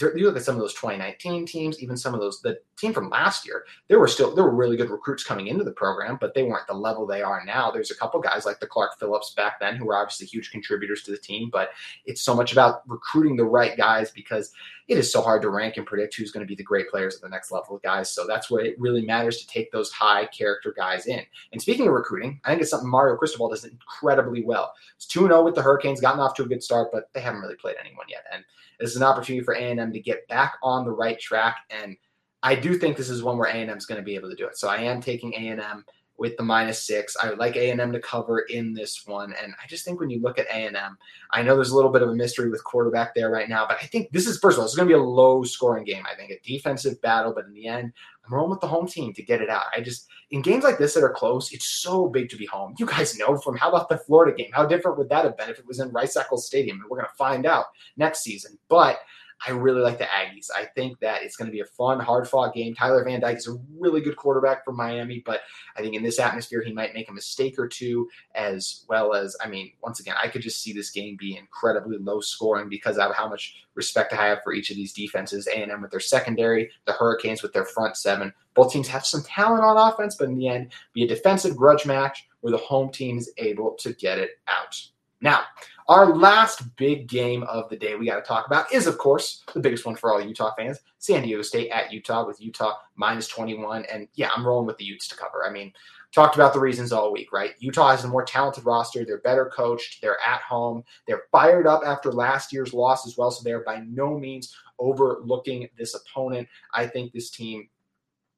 you 0.00 0.26
look 0.26 0.36
at 0.36 0.42
some 0.42 0.56
of 0.56 0.60
those 0.60 0.74
2019 0.74 1.46
teams, 1.46 1.80
even 1.80 1.96
some 1.96 2.12
of 2.12 2.20
those 2.20 2.40
the 2.42 2.58
team 2.76 2.92
from 2.92 3.08
last 3.08 3.46
year, 3.46 3.64
there 3.88 4.00
were 4.00 4.08
still 4.08 4.34
there 4.34 4.44
were 4.44 4.54
really 4.54 4.76
good 4.76 4.90
recruits 4.90 5.22
coming 5.22 5.46
into 5.46 5.62
the 5.62 5.72
program, 5.72 6.18
but 6.20 6.34
they 6.34 6.42
weren't 6.42 6.66
the 6.66 6.74
level 6.74 7.06
they 7.06 7.22
are 7.22 7.44
now. 7.44 7.70
There's 7.70 7.92
a 7.92 7.96
couple 7.96 8.20
guys 8.20 8.44
like 8.44 8.58
the 8.58 8.66
Clark 8.66 8.98
Phillips 8.98 9.34
back 9.34 9.60
then 9.60 9.76
who 9.76 9.86
were 9.86 9.96
obviously 9.96 10.26
huge 10.26 10.50
contributors 10.50 11.02
to 11.04 11.12
the 11.12 11.18
team, 11.18 11.50
but 11.52 11.70
it's 12.04 12.20
so 12.20 12.34
much 12.34 12.52
about 12.52 12.82
recruiting 12.88 13.36
the 13.36 13.44
right 13.44 13.76
guys 13.76 14.10
because 14.10 14.52
it 14.88 14.98
is 14.98 15.10
so 15.10 15.20
hard 15.20 15.42
to 15.42 15.50
rank 15.50 15.76
and 15.76 15.86
predict 15.86 16.14
who's 16.14 16.30
going 16.30 16.46
to 16.46 16.48
be 16.48 16.54
the 16.54 16.62
great 16.62 16.88
players 16.88 17.16
at 17.16 17.22
the 17.22 17.28
next 17.28 17.50
level 17.50 17.78
guys. 17.82 18.10
So 18.10 18.26
that's 18.26 18.50
where 18.50 18.64
it 18.64 18.78
really 18.78 19.04
matters 19.04 19.38
to 19.38 19.46
take 19.46 19.72
those 19.72 19.90
high 19.90 20.26
character 20.26 20.72
guys 20.76 21.06
in. 21.06 21.22
And 21.52 21.60
speaking 21.60 21.88
of 21.88 21.94
recruiting, 21.94 22.40
I 22.44 22.50
think 22.50 22.62
it's 22.62 22.70
something 22.70 22.88
Mario 22.88 23.16
Cristobal 23.16 23.48
does 23.48 23.64
incredibly 23.64 24.44
well. 24.44 24.72
It's 24.96 25.06
2 25.06 25.26
0 25.26 25.44
with 25.44 25.54
the 25.54 25.62
Hurricanes, 25.62 26.00
gotten 26.00 26.20
off 26.20 26.34
to 26.34 26.44
a 26.44 26.48
good 26.48 26.62
start, 26.62 26.90
but 26.92 27.08
they 27.12 27.20
haven't 27.20 27.40
really 27.40 27.56
played 27.56 27.76
anyone 27.80 28.06
yet. 28.08 28.24
And 28.32 28.44
this 28.78 28.90
is 28.90 28.96
an 28.96 29.02
opportunity 29.02 29.44
for 29.44 29.54
A&M 29.78 29.92
to 29.92 30.00
get 30.00 30.26
back 30.28 30.54
on 30.62 30.84
the 30.84 30.90
right 30.90 31.18
track. 31.18 31.56
And 31.70 31.96
I 32.42 32.54
do 32.54 32.76
think 32.76 32.96
this 32.96 33.10
is 33.10 33.22
one 33.22 33.38
where 33.38 33.48
A&M 33.48 33.76
is 33.76 33.86
going 33.86 34.00
to 34.00 34.04
be 34.04 34.14
able 34.14 34.30
to 34.30 34.36
do 34.36 34.46
it. 34.46 34.56
So 34.56 34.68
I 34.68 34.78
am 34.78 35.00
taking 35.00 35.34
A&M 35.34 35.84
with 36.18 36.36
the 36.38 36.42
minus 36.42 36.82
six. 36.82 37.14
I 37.22 37.28
would 37.28 37.38
like 37.38 37.56
A&M 37.56 37.92
to 37.92 38.00
cover 38.00 38.40
in 38.40 38.72
this 38.72 39.02
one. 39.06 39.34
And 39.42 39.52
I 39.62 39.66
just 39.68 39.84
think 39.84 40.00
when 40.00 40.08
you 40.08 40.20
look 40.20 40.38
at 40.38 40.46
A&M, 40.46 40.96
I 41.30 41.42
know 41.42 41.54
there's 41.54 41.70
a 41.70 41.76
little 41.76 41.92
bit 41.92 42.02
of 42.02 42.08
a 42.08 42.14
mystery 42.14 42.48
with 42.48 42.64
quarterback 42.64 43.14
there 43.14 43.30
right 43.30 43.48
now, 43.48 43.66
but 43.66 43.76
I 43.82 43.86
think 43.86 44.10
this 44.12 44.26
is, 44.26 44.38
first 44.38 44.56
of 44.56 44.60
all, 44.60 44.64
it's 44.64 44.74
going 44.74 44.88
to 44.88 44.94
be 44.94 44.98
a 44.98 45.02
low 45.02 45.42
scoring 45.44 45.84
game. 45.84 46.04
I 46.10 46.14
think 46.14 46.30
a 46.30 46.40
defensive 46.42 47.00
battle, 47.02 47.34
but 47.34 47.44
in 47.44 47.52
the 47.52 47.66
end, 47.66 47.92
I'm 48.26 48.34
rolling 48.34 48.50
with 48.50 48.60
the 48.60 48.66
home 48.66 48.88
team 48.88 49.12
to 49.12 49.22
get 49.22 49.42
it 49.42 49.50
out. 49.50 49.64
I 49.76 49.80
just, 49.82 50.08
in 50.30 50.42
games 50.42 50.64
like 50.64 50.78
this 50.78 50.94
that 50.94 51.04
are 51.04 51.12
close, 51.12 51.52
it's 51.52 51.66
so 51.66 52.08
big 52.08 52.30
to 52.30 52.36
be 52.36 52.46
home. 52.46 52.74
You 52.78 52.86
guys 52.86 53.18
know 53.18 53.36
from 53.36 53.56
how 53.56 53.68
about 53.68 53.88
the 53.88 53.98
Florida 53.98 54.34
game? 54.34 54.50
How 54.52 54.64
different 54.64 54.98
would 54.98 55.10
that 55.10 55.24
have 55.24 55.36
been 55.36 55.50
if 55.50 55.58
it 55.58 55.66
was 55.66 55.80
in 55.80 55.90
Rice 55.90 56.16
Eccles 56.16 56.46
Stadium? 56.46 56.80
And 56.80 56.88
we're 56.88 56.98
going 56.98 57.10
to 57.10 57.16
find 57.16 57.44
out 57.44 57.66
next 57.96 58.24
season. 58.24 58.58
But 58.68 59.00
I 59.46 59.50
really 59.50 59.82
like 59.82 59.98
the 59.98 60.04
Aggies. 60.04 60.48
I 60.56 60.64
think 60.64 60.98
that 61.00 61.22
it's 61.22 61.36
going 61.36 61.46
to 61.46 61.52
be 61.52 61.60
a 61.60 61.66
fun, 61.66 62.00
hard 62.00 62.26
fought 62.26 62.54
game. 62.54 62.74
Tyler 62.74 63.04
Van 63.04 63.20
Dyke 63.20 63.36
is 63.36 63.48
a 63.48 63.58
really 63.78 64.00
good 64.00 64.16
quarterback 64.16 64.64
for 64.64 64.72
Miami, 64.72 65.22
but 65.26 65.40
I 65.76 65.82
think 65.82 65.94
in 65.94 66.02
this 66.02 66.18
atmosphere, 66.18 66.62
he 66.62 66.72
might 66.72 66.94
make 66.94 67.10
a 67.10 67.12
mistake 67.12 67.58
or 67.58 67.68
two, 67.68 68.08
as 68.34 68.84
well 68.88 69.14
as, 69.14 69.36
I 69.42 69.48
mean, 69.48 69.72
once 69.82 70.00
again, 70.00 70.14
I 70.20 70.28
could 70.28 70.42
just 70.42 70.62
see 70.62 70.72
this 70.72 70.90
game 70.90 71.16
be 71.18 71.36
incredibly 71.36 71.98
low 71.98 72.20
scoring 72.20 72.68
because 72.68 72.96
of 72.96 73.14
how 73.14 73.28
much 73.28 73.56
respect 73.74 74.14
I 74.14 74.26
have 74.26 74.42
for 74.42 74.54
each 74.54 74.70
of 74.70 74.76
these 74.76 74.94
defenses. 74.94 75.46
A&M 75.46 75.82
with 75.82 75.90
their 75.90 76.00
secondary, 76.00 76.70
the 76.86 76.92
Hurricanes 76.92 77.42
with 77.42 77.52
their 77.52 77.66
front 77.66 77.96
seven. 77.96 78.32
Both 78.54 78.72
teams 78.72 78.88
have 78.88 79.04
some 79.04 79.22
talent 79.22 79.64
on 79.64 79.76
offense, 79.76 80.16
but 80.16 80.28
in 80.28 80.38
the 80.38 80.48
end, 80.48 80.72
be 80.94 81.04
a 81.04 81.08
defensive 81.08 81.56
grudge 81.56 81.84
match 81.84 82.26
where 82.40 82.52
the 82.52 82.56
home 82.56 82.90
team 82.90 83.18
is 83.18 83.30
able 83.36 83.74
to 83.80 83.92
get 83.92 84.18
it 84.18 84.30
out. 84.48 84.80
Now, 85.20 85.42
our 85.88 86.16
last 86.16 86.76
big 86.76 87.06
game 87.06 87.44
of 87.44 87.68
the 87.68 87.76
day 87.76 87.94
we 87.94 88.06
got 88.06 88.16
to 88.16 88.22
talk 88.22 88.46
about 88.46 88.72
is, 88.72 88.86
of 88.86 88.98
course, 88.98 89.44
the 89.54 89.60
biggest 89.60 89.86
one 89.86 89.94
for 89.94 90.12
all 90.12 90.20
Utah 90.20 90.54
fans 90.56 90.80
San 90.98 91.22
Diego 91.22 91.42
State 91.42 91.70
at 91.70 91.92
Utah 91.92 92.26
with 92.26 92.40
Utah 92.40 92.74
minus 92.96 93.28
21. 93.28 93.84
And 93.84 94.08
yeah, 94.14 94.30
I'm 94.34 94.44
rolling 94.46 94.66
with 94.66 94.78
the 94.78 94.84
Utes 94.84 95.06
to 95.08 95.16
cover. 95.16 95.46
I 95.46 95.50
mean, 95.50 95.72
talked 96.12 96.34
about 96.34 96.52
the 96.52 96.60
reasons 96.60 96.92
all 96.92 97.12
week, 97.12 97.32
right? 97.32 97.52
Utah 97.60 97.90
has 97.90 98.04
a 98.04 98.08
more 98.08 98.24
talented 98.24 98.64
roster. 98.64 99.04
They're 99.04 99.18
better 99.18 99.52
coached. 99.54 100.00
They're 100.00 100.20
at 100.26 100.40
home. 100.40 100.82
They're 101.06 101.24
fired 101.30 101.66
up 101.66 101.82
after 101.84 102.10
last 102.10 102.52
year's 102.52 102.74
loss 102.74 103.06
as 103.06 103.16
well. 103.16 103.30
So 103.30 103.44
they're 103.44 103.64
by 103.64 103.80
no 103.86 104.18
means 104.18 104.56
overlooking 104.78 105.68
this 105.78 105.94
opponent. 105.94 106.48
I 106.74 106.86
think 106.86 107.12
this 107.12 107.30
team 107.30 107.68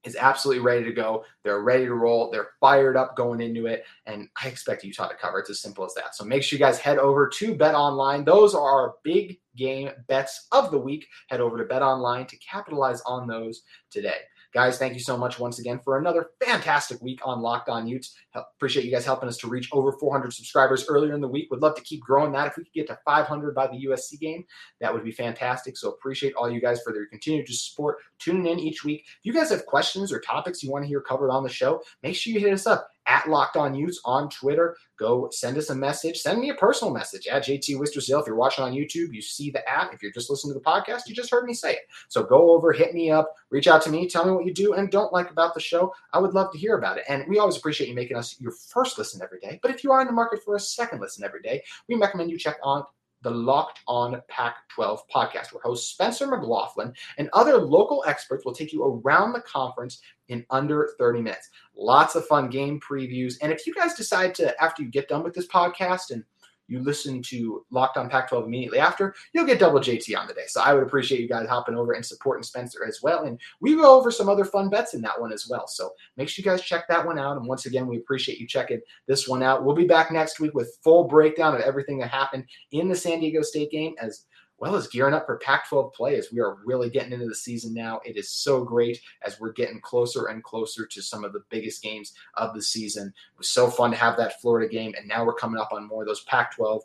is 0.08 0.16
absolutely 0.16 0.62
ready 0.62 0.84
to 0.84 0.92
go. 0.92 1.24
They're 1.44 1.62
ready 1.62 1.84
to 1.84 1.94
roll. 1.94 2.30
They're 2.30 2.50
fired 2.58 2.96
up 2.96 3.16
going 3.16 3.40
into 3.40 3.66
it. 3.66 3.84
And 4.06 4.28
I 4.42 4.48
expect 4.48 4.82
Utah 4.82 5.08
to 5.08 5.14
cover. 5.14 5.38
It's 5.38 5.50
as 5.50 5.60
simple 5.60 5.84
as 5.84 5.94
that. 5.94 6.16
So 6.16 6.24
make 6.24 6.42
sure 6.42 6.56
you 6.58 6.64
guys 6.64 6.78
head 6.78 6.98
over 6.98 7.28
to 7.28 7.54
Bet 7.54 7.74
Online. 7.74 8.24
Those 8.24 8.54
are 8.54 8.62
our 8.62 8.94
big 9.04 9.38
game 9.56 9.90
bets 10.08 10.48
of 10.52 10.70
the 10.70 10.78
week. 10.78 11.06
Head 11.28 11.40
over 11.40 11.58
to 11.58 11.64
Bet 11.64 11.82
Online 11.82 12.26
to 12.26 12.36
capitalize 12.38 13.00
on 13.02 13.26
those 13.26 13.62
today. 13.90 14.18
Guys, 14.54 14.78
thank 14.78 14.94
you 14.94 15.00
so 15.00 15.16
much 15.16 15.38
once 15.38 15.58
again 15.58 15.78
for 15.84 15.98
another 15.98 16.30
fantastic 16.42 17.02
week 17.02 17.20
on 17.22 17.42
Locked 17.42 17.68
On 17.68 17.86
Utes. 17.86 18.16
Appreciate 18.34 18.86
you 18.86 18.90
guys 18.90 19.04
helping 19.04 19.28
us 19.28 19.36
to 19.38 19.46
reach 19.46 19.68
over 19.72 19.92
400 19.92 20.32
subscribers 20.32 20.86
earlier 20.88 21.14
in 21.14 21.20
the 21.20 21.28
week. 21.28 21.50
Would 21.50 21.60
love 21.60 21.74
to 21.76 21.82
keep 21.82 22.00
growing 22.00 22.32
that. 22.32 22.46
If 22.46 22.56
we 22.56 22.64
could 22.64 22.72
get 22.72 22.86
to 22.86 22.98
500 23.04 23.54
by 23.54 23.66
the 23.66 23.86
USC 23.86 24.18
game, 24.18 24.44
that 24.80 24.92
would 24.92 25.04
be 25.04 25.12
fantastic. 25.12 25.76
So 25.76 25.90
appreciate 25.90 26.32
all 26.34 26.50
you 26.50 26.62
guys 26.62 26.80
for 26.82 26.94
their 26.94 27.04
continued 27.06 27.46
support, 27.48 27.98
tuning 28.18 28.46
in 28.46 28.58
each 28.58 28.84
week. 28.84 29.04
If 29.06 29.18
you 29.24 29.34
guys 29.34 29.50
have 29.50 29.66
questions 29.66 30.12
or 30.12 30.20
topics 30.20 30.62
you 30.62 30.70
want 30.70 30.82
to 30.84 30.88
hear 30.88 31.02
covered 31.02 31.30
on 31.30 31.42
the 31.42 31.50
show, 31.50 31.82
make 32.02 32.16
sure 32.16 32.32
you 32.32 32.40
hit 32.40 32.54
us 32.54 32.66
up 32.66 32.88
at 33.08 33.28
Locked 33.28 33.56
On 33.56 33.74
Utes 33.74 34.00
on 34.04 34.28
Twitter. 34.28 34.76
Go 34.98 35.28
send 35.32 35.56
us 35.56 35.70
a 35.70 35.74
message. 35.74 36.18
Send 36.18 36.40
me 36.40 36.50
a 36.50 36.54
personal 36.54 36.92
message 36.92 37.26
at 37.26 37.44
JT 37.44 37.76
Wistersill. 37.76 38.20
If 38.20 38.26
you're 38.26 38.36
watching 38.36 38.64
on 38.64 38.72
YouTube, 38.72 39.12
you 39.12 39.22
see 39.22 39.50
the 39.50 39.68
app. 39.68 39.94
If 39.94 40.02
you're 40.02 40.12
just 40.12 40.30
listening 40.30 40.54
to 40.54 40.60
the 40.60 40.64
podcast, 40.64 41.02
you 41.06 41.14
just 41.14 41.30
heard 41.30 41.46
me 41.46 41.54
say 41.54 41.72
it. 41.72 41.82
So 42.08 42.22
go 42.22 42.50
over, 42.52 42.72
hit 42.72 42.94
me 42.94 43.10
up, 43.10 43.34
reach 43.50 43.66
out 43.66 43.82
to 43.82 43.90
me, 43.90 44.08
tell 44.08 44.26
me 44.26 44.32
what 44.32 44.44
you 44.44 44.52
do 44.52 44.74
and 44.74 44.90
don't 44.90 45.12
like 45.12 45.30
about 45.30 45.54
the 45.54 45.60
show. 45.60 45.92
I 46.12 46.18
would 46.18 46.34
love 46.34 46.52
to 46.52 46.58
hear 46.58 46.76
about 46.76 46.98
it. 46.98 47.04
And 47.08 47.24
we 47.28 47.38
always 47.38 47.56
appreciate 47.56 47.88
you 47.88 47.94
making 47.94 48.16
us 48.16 48.38
your 48.40 48.52
first 48.52 48.98
listen 48.98 49.22
every 49.22 49.40
day. 49.40 49.58
But 49.62 49.70
if 49.70 49.82
you 49.82 49.90
are 49.92 50.00
in 50.00 50.06
the 50.06 50.12
market 50.12 50.42
for 50.44 50.56
a 50.56 50.60
second 50.60 51.00
listen 51.00 51.24
every 51.24 51.42
day, 51.42 51.62
we 51.88 51.94
recommend 51.96 52.30
you 52.30 52.38
check 52.38 52.58
on 52.62 52.84
the 53.22 53.30
Locked 53.30 53.80
On 53.86 54.20
Pac 54.28 54.68
12 54.68 55.02
podcast, 55.08 55.52
where 55.52 55.62
host 55.62 55.90
Spencer 55.90 56.26
McLaughlin 56.26 56.92
and 57.16 57.28
other 57.32 57.58
local 57.58 58.04
experts 58.06 58.44
will 58.44 58.54
take 58.54 58.72
you 58.72 58.84
around 58.84 59.32
the 59.32 59.40
conference 59.40 60.00
in 60.28 60.44
under 60.50 60.90
30 60.98 61.22
minutes. 61.22 61.48
Lots 61.76 62.14
of 62.14 62.26
fun 62.26 62.48
game 62.48 62.80
previews. 62.80 63.34
And 63.42 63.52
if 63.52 63.66
you 63.66 63.74
guys 63.74 63.94
decide 63.94 64.34
to, 64.36 64.60
after 64.62 64.82
you 64.82 64.90
get 64.90 65.08
done 65.08 65.22
with 65.22 65.34
this 65.34 65.48
podcast 65.48 66.10
and 66.10 66.22
you 66.68 66.80
listen 66.80 67.22
to 67.22 67.64
Locked 67.70 67.96
on 67.96 68.08
Pac 68.08 68.28
12 68.28 68.44
immediately 68.44 68.78
after, 68.78 69.14
you'll 69.32 69.46
get 69.46 69.58
double 69.58 69.80
JT 69.80 70.16
on 70.16 70.26
the 70.26 70.34
day. 70.34 70.44
So 70.46 70.60
I 70.60 70.74
would 70.74 70.82
appreciate 70.82 71.20
you 71.20 71.28
guys 71.28 71.48
hopping 71.48 71.74
over 71.74 71.92
and 71.92 72.04
supporting 72.04 72.42
Spencer 72.42 72.84
as 72.86 73.00
well. 73.02 73.24
And 73.24 73.40
we 73.60 73.74
go 73.74 73.98
over 73.98 74.10
some 74.10 74.28
other 74.28 74.44
fun 74.44 74.68
bets 74.68 74.94
in 74.94 75.00
that 75.02 75.20
one 75.20 75.32
as 75.32 75.48
well. 75.48 75.66
So 75.66 75.90
make 76.16 76.28
sure 76.28 76.42
you 76.42 76.50
guys 76.50 76.64
check 76.64 76.86
that 76.88 77.04
one 77.04 77.18
out. 77.18 77.38
And 77.38 77.46
once 77.46 77.66
again, 77.66 77.86
we 77.86 77.96
appreciate 77.96 78.38
you 78.38 78.46
checking 78.46 78.80
this 79.06 79.26
one 79.26 79.42
out. 79.42 79.64
We'll 79.64 79.74
be 79.74 79.86
back 79.86 80.12
next 80.12 80.40
week 80.40 80.54
with 80.54 80.78
full 80.84 81.04
breakdown 81.04 81.54
of 81.54 81.62
everything 81.62 81.98
that 81.98 82.10
happened 82.10 82.44
in 82.72 82.88
the 82.88 82.96
San 82.96 83.20
Diego 83.20 83.42
State 83.42 83.70
game 83.70 83.94
as 84.00 84.26
well 84.58 84.74
as 84.74 84.88
gearing 84.88 85.14
up 85.14 85.26
for 85.26 85.38
Pac 85.38 85.68
12 85.68 85.92
play 85.92 86.16
as 86.16 86.32
we 86.32 86.40
are 86.40 86.56
really 86.64 86.90
getting 86.90 87.12
into 87.12 87.26
the 87.26 87.34
season 87.34 87.72
now. 87.72 88.00
It 88.04 88.16
is 88.16 88.30
so 88.30 88.64
great 88.64 89.00
as 89.24 89.38
we're 89.38 89.52
getting 89.52 89.80
closer 89.80 90.26
and 90.26 90.42
closer 90.42 90.84
to 90.86 91.02
some 91.02 91.24
of 91.24 91.32
the 91.32 91.44
biggest 91.48 91.82
games 91.82 92.14
of 92.34 92.54
the 92.54 92.62
season. 92.62 93.08
It 93.08 93.38
was 93.38 93.50
so 93.50 93.70
fun 93.70 93.90
to 93.92 93.96
have 93.96 94.16
that 94.16 94.40
Florida 94.40 94.68
game, 94.68 94.94
and 94.98 95.06
now 95.06 95.24
we're 95.24 95.34
coming 95.34 95.60
up 95.60 95.72
on 95.72 95.86
more 95.86 96.02
of 96.02 96.08
those 96.08 96.24
Pac 96.24 96.56
12 96.56 96.82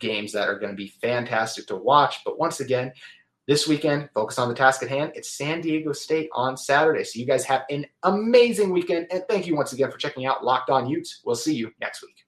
games 0.00 0.32
that 0.32 0.48
are 0.48 0.58
going 0.58 0.72
to 0.72 0.76
be 0.76 0.88
fantastic 0.88 1.66
to 1.68 1.76
watch. 1.76 2.22
But 2.24 2.38
once 2.38 2.60
again, 2.60 2.92
this 3.46 3.68
weekend, 3.68 4.08
focus 4.14 4.38
on 4.38 4.48
the 4.48 4.54
task 4.54 4.82
at 4.82 4.88
hand. 4.88 5.12
It's 5.14 5.36
San 5.36 5.60
Diego 5.60 5.92
State 5.92 6.30
on 6.32 6.56
Saturday. 6.56 7.04
So 7.04 7.20
you 7.20 7.26
guys 7.26 7.44
have 7.44 7.64
an 7.68 7.84
amazing 8.02 8.70
weekend. 8.70 9.06
And 9.10 9.22
thank 9.28 9.46
you 9.46 9.54
once 9.54 9.74
again 9.74 9.90
for 9.90 9.98
checking 9.98 10.24
out 10.24 10.44
Locked 10.44 10.70
On 10.70 10.88
Utes. 10.88 11.20
We'll 11.24 11.36
see 11.36 11.54
you 11.54 11.70
next 11.78 12.02
week. 12.02 12.23